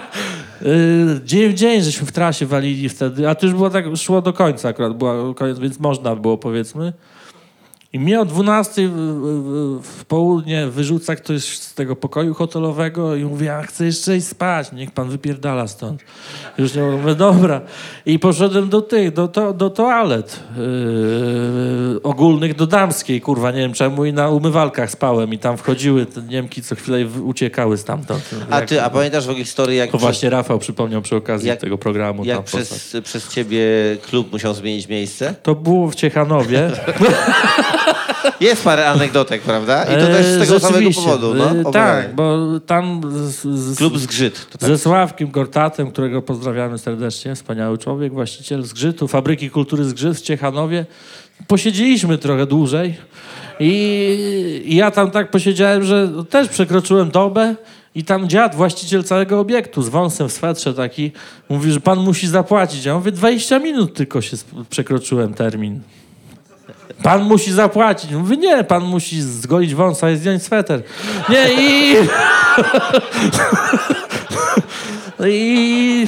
[0.66, 4.22] Y, Dzień w dzień żeśmy w trasie walili wtedy, a to już było tak, szło
[4.22, 6.92] do końca akurat, była koniec, więc można było powiedzmy.
[7.92, 13.24] I mnie o 12 w, w, w południe wyrzuca ktoś z tego pokoju hotelowego i
[13.24, 16.02] mówi, a chcę jeszcze iść spać, niech pan wypierdala stąd.
[16.58, 17.60] Już nie mówię, dobra.
[18.06, 23.72] I poszedłem do tych, do, to, do toalet yy, ogólnych, do damskiej, kurwa, nie wiem
[23.72, 28.30] czemu, i na umywalkach spałem i tam wchodziły te Niemki, co chwilę uciekały stamtąd.
[28.50, 31.60] A ty, a pamiętasz w ogóle historię, jak, to właśnie Rafał przypomniał przy okazji Jak-
[31.60, 32.24] tego programu.
[32.24, 33.60] jak przez, przez ciebie
[34.02, 35.34] klub musiał zmienić miejsce?
[35.42, 36.70] To było w Ciechanowie.
[38.40, 39.84] Jest parę anegdotek, prawda?
[39.84, 41.32] I to też z E, tego samego powodu.
[41.32, 42.08] E, No, tak, opowiadaj.
[42.14, 44.46] bo tam z, z, Klub Zgrzyt.
[44.50, 44.70] Tak.
[44.70, 50.86] ze Sławkiem Gortatem, którego pozdrawiamy serdecznie, wspaniały człowiek, właściciel Zgrzytu, Fabryki Kultury Zgrzyt w Ciechanowie.
[51.46, 52.94] Posiedzieliśmy trochę dłużej
[53.60, 57.54] i, i ja tam tak posiedziałem, że też przekroczyłem dobę
[57.94, 61.12] i tam dziad, właściciel całego obiektu z wąsem w swetrze taki,
[61.48, 62.84] mówi, że pan musi zapłacić.
[62.84, 64.36] Ja mówię, 20 minut tylko się
[64.70, 65.80] przekroczyłem termin.
[67.02, 68.10] Pan musi zapłacić.
[68.10, 70.82] Mówię, nie, pan musi zgolić wąsa i zdjąć sweter.
[71.28, 71.94] Nie, i...
[75.26, 76.06] I...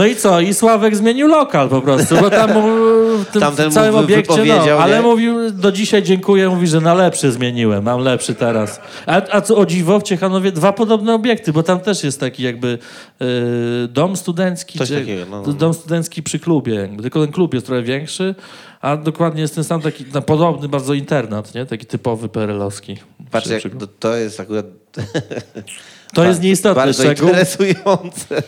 [0.00, 0.40] No i co?
[0.40, 4.96] I Sławek zmienił lokal po prostu, bo tam w tym Tamten całym obiekcie, no, ale
[4.96, 5.02] nie?
[5.02, 8.80] mówił, do dzisiaj dziękuję, mówi, że na lepszy zmieniłem, mam lepszy teraz.
[9.06, 12.42] A, a co o dziwo, w Ciechanowie dwa podobne obiekty, bo tam też jest taki
[12.42, 12.78] jakby
[13.22, 15.52] y, dom studencki, Coś czy, takiego, no, no.
[15.52, 17.02] dom studencki przy klubie, jakby.
[17.02, 18.34] tylko ten klub jest trochę większy,
[18.80, 21.66] a dokładnie jest ten sam taki no, podobny bardzo internat, nie?
[21.66, 22.96] taki typowy perelowski.
[23.30, 24.66] Patrz, jak to, to jest akurat
[26.14, 27.28] To jest nieistotny bardzo szczegół.
[27.28, 28.42] interesujące.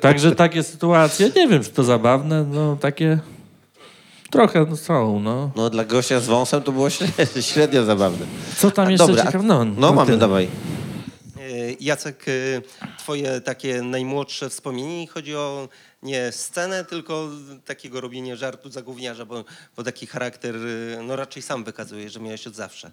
[0.00, 3.18] Także takie sytuacje, nie wiem, czy to zabawne, no takie
[4.30, 5.50] trochę no, są, no.
[5.56, 8.26] No dla gościa z wąsem to było średnio, średnio zabawne.
[8.56, 9.44] Co tam jeszcze Dobra, a- ciekawe?
[9.44, 10.18] No, No mamy, tyle.
[10.18, 10.48] dawaj.
[11.40, 12.62] E, Jacek, e,
[12.98, 15.68] twoje takie najmłodsze wspomnienie chodzi o
[16.02, 17.28] nie scenę, tylko
[17.64, 19.44] takiego robienia żartu za gówniarza, bo,
[19.76, 22.90] bo taki charakter e, no raczej sam wykazuje, że miałeś od zawsze.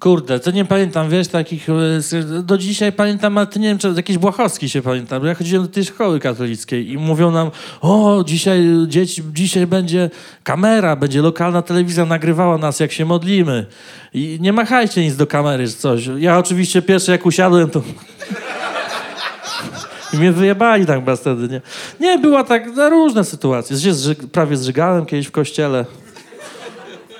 [0.00, 3.92] Kurde, to nie pamiętam, wiesz, takich, e, do dzisiaj pamiętam, ale to nie wiem, czy
[3.96, 8.24] jakiś Błahowski się pamiętam, bo ja chodziłem do tej szkoły katolickiej i mówią nam, o,
[8.26, 10.10] dzisiaj dzieci, dzisiaj będzie
[10.42, 13.66] kamera, będzie lokalna telewizja nagrywała nas, jak się modlimy
[14.14, 16.08] i nie machajcie nic do kamery, coś.
[16.18, 17.82] Ja oczywiście pierwszy, jak usiadłem, to...
[20.12, 21.60] I mnie wyjebali tak chyba wtedy, nie?
[22.00, 23.76] Nie, była tak, na różne sytuacje.
[24.32, 25.84] Prawie zżygałem kiedyś w kościele.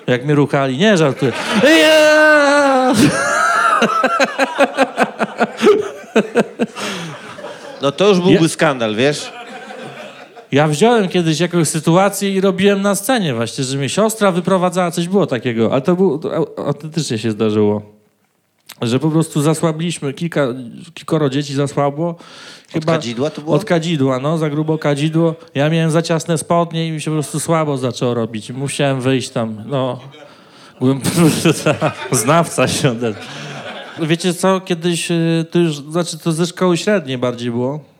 [0.06, 0.78] Jak mnie ruchali.
[0.78, 1.32] Nie, żartuję.
[1.80, 2.92] Ja!
[7.82, 9.32] No to już byłby Ja- skandal, wiesz?
[10.52, 15.08] Ja wziąłem kiedyś jakąś sytuację i robiłem na scenie właśnie, że mnie siostra wyprowadzała, coś
[15.08, 17.82] było takiego, ale to, było, to au- autentycznie się zdarzyło.
[18.82, 20.46] Że po prostu zasłabliśmy, kilka,
[20.94, 22.14] kilkoro dzieci zasłabło.
[22.72, 23.56] Chyba kadzidła to było?
[23.56, 25.34] Od kadzidła, no, za grubo kadzidło.
[25.54, 28.50] Ja miałem za ciasne spodnie i mi się po prostu słabo zaczęło robić.
[28.50, 30.00] Musiałem wyjść tam, no.
[30.80, 31.00] Byłem
[32.12, 32.94] znawca się.
[34.02, 37.95] Wiecie co, kiedyś, y, to już, znaczy to ze szkoły średniej bardziej było.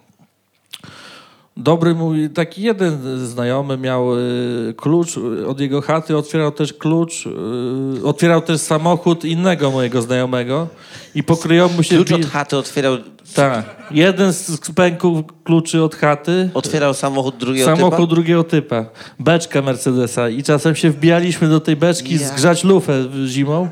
[1.56, 7.26] Dobry mój, taki jeden znajomy miał y, klucz y, od jego chaty, otwierał też klucz,
[7.26, 10.68] y, otwierał też samochód innego mojego znajomego
[11.14, 11.96] i pokryją mu się...
[11.96, 12.96] Klucz od chaty otwierał,
[13.34, 13.76] Tak.
[13.90, 18.14] Jeden z pęków kluczy od chaty, otwierał samochód drugiego samochód typa?
[18.14, 18.84] drugiego typa,
[19.20, 22.28] beczkę Mercedesa i czasem się wbijaliśmy do tej beczki Ja.
[22.28, 22.92] zgrzać lufę
[23.26, 23.68] zimą.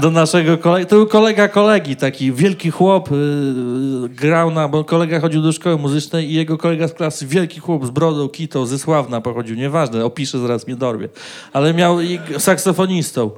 [0.00, 0.86] Do naszego kolegi.
[0.86, 5.78] To był kolega kolegi, taki wielki chłop, yy, grał na, bo kolega chodził do szkoły
[5.78, 10.04] muzycznej i jego kolega z klasy, wielki chłop z brodą, kitą, ze Sławna pochodził, nieważne,
[10.04, 11.08] opiszę, zaraz mnie dorwie.
[11.52, 13.30] Ale miał i saksofonistą,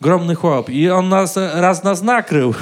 [0.00, 2.54] ogromny chłop i on nas, raz nas nakrył,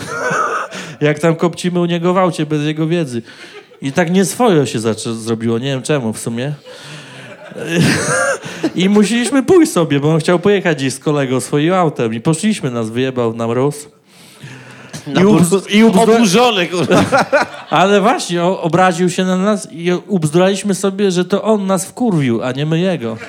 [1.01, 3.23] jak tam kopcimy u niego w aucie bez jego wiedzy.
[3.83, 6.53] I tak nieswojo się zaczę- zrobiło, nie wiem czemu w sumie.
[8.75, 12.15] I musieliśmy pójść sobie, bo on chciał pojechać gdzieś z kolegą swoim autem.
[12.15, 13.89] I poszliśmy, nas wyjebał na mróz.
[15.21, 16.17] I, ubz, i ubzdura...
[16.17, 17.05] Oburzony, kurwa.
[17.71, 22.43] Ale właśnie, o, obraził się na nas i ubzduraliśmy sobie, że to on nas wkurwił,
[22.43, 23.17] a nie my jego.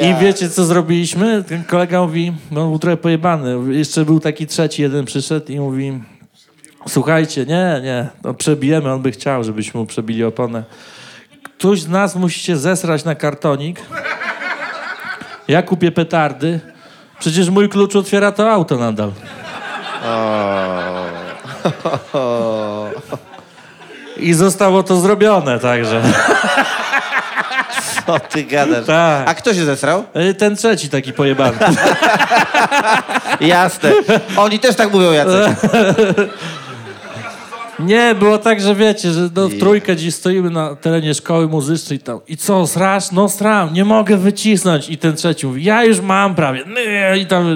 [0.00, 1.44] I wiecie, co zrobiliśmy?
[1.48, 3.74] Ten kolega mówi, on był trochę pojebany.
[3.74, 6.00] Jeszcze był taki trzeci, jeden przyszedł i mówi,
[6.88, 10.64] słuchajcie, nie, nie, no przebijemy, on by chciał, żebyśmy mu przebili oponę.
[11.42, 13.80] Ktoś z nas musi się zesrać na kartonik.
[15.48, 16.60] Ja kupię petardy.
[17.18, 19.12] Przecież mój klucz otwiera to auto nadal.
[24.16, 26.02] I zostało to zrobione, także.
[28.06, 28.86] Co ty gadasz?
[28.86, 29.28] Tak.
[29.28, 30.04] A kto się zesrał?
[30.30, 31.56] Y, Ten trzeci taki pojebany.
[33.40, 33.90] Jasne.
[34.36, 35.56] Oni też tak mówią, Jacek.
[37.78, 41.98] Nie, było tak, że wiecie, że no, w trójkę dziś stoimy na terenie szkoły muzycznej
[41.98, 42.20] tam.
[42.28, 43.10] I co, srasz?
[43.12, 44.88] No sram, nie mogę wycisnąć.
[44.90, 46.64] I ten trzeci mówi, ja już mam prawie.
[46.74, 47.46] Nie, I tam...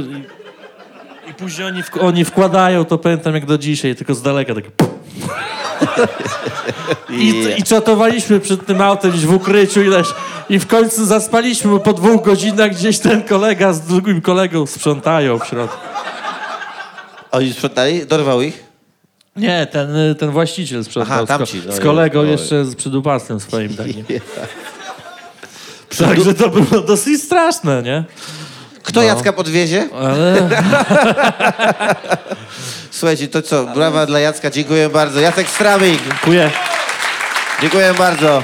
[1.26, 4.54] I, i później oni, wk- oni wkładają, to pamiętam jak do dzisiaj, tylko z daleka
[4.54, 4.64] tak...
[7.10, 10.08] I, I czatowaliśmy przed tym autem gdzieś w ukryciu ileś.
[10.50, 15.38] I w końcu zaspaliśmy, bo po dwóch godzinach gdzieś ten kolega z drugim kolegą sprzątają
[15.38, 15.76] w środku.
[17.30, 18.06] Oni sprzątali?
[18.06, 18.67] Dorwał ich?
[19.38, 23.76] Nie, ten, y, ten właściciel sprzątał Aha, tamci, no z kolegą jeszcze z przydupastem swoim
[23.76, 24.04] takim.
[25.98, 28.04] Także to było dosyć straszne, nie?
[28.82, 29.88] Kto Jacka podwiezie?
[30.00, 30.48] Ale
[32.90, 33.64] Słuchajcie, to co?
[33.64, 35.20] Brawa dla Jacka, dziękuję bardzo.
[35.20, 36.50] Jacek Stramik, dziękuję.
[37.60, 38.42] dziękuję bardzo.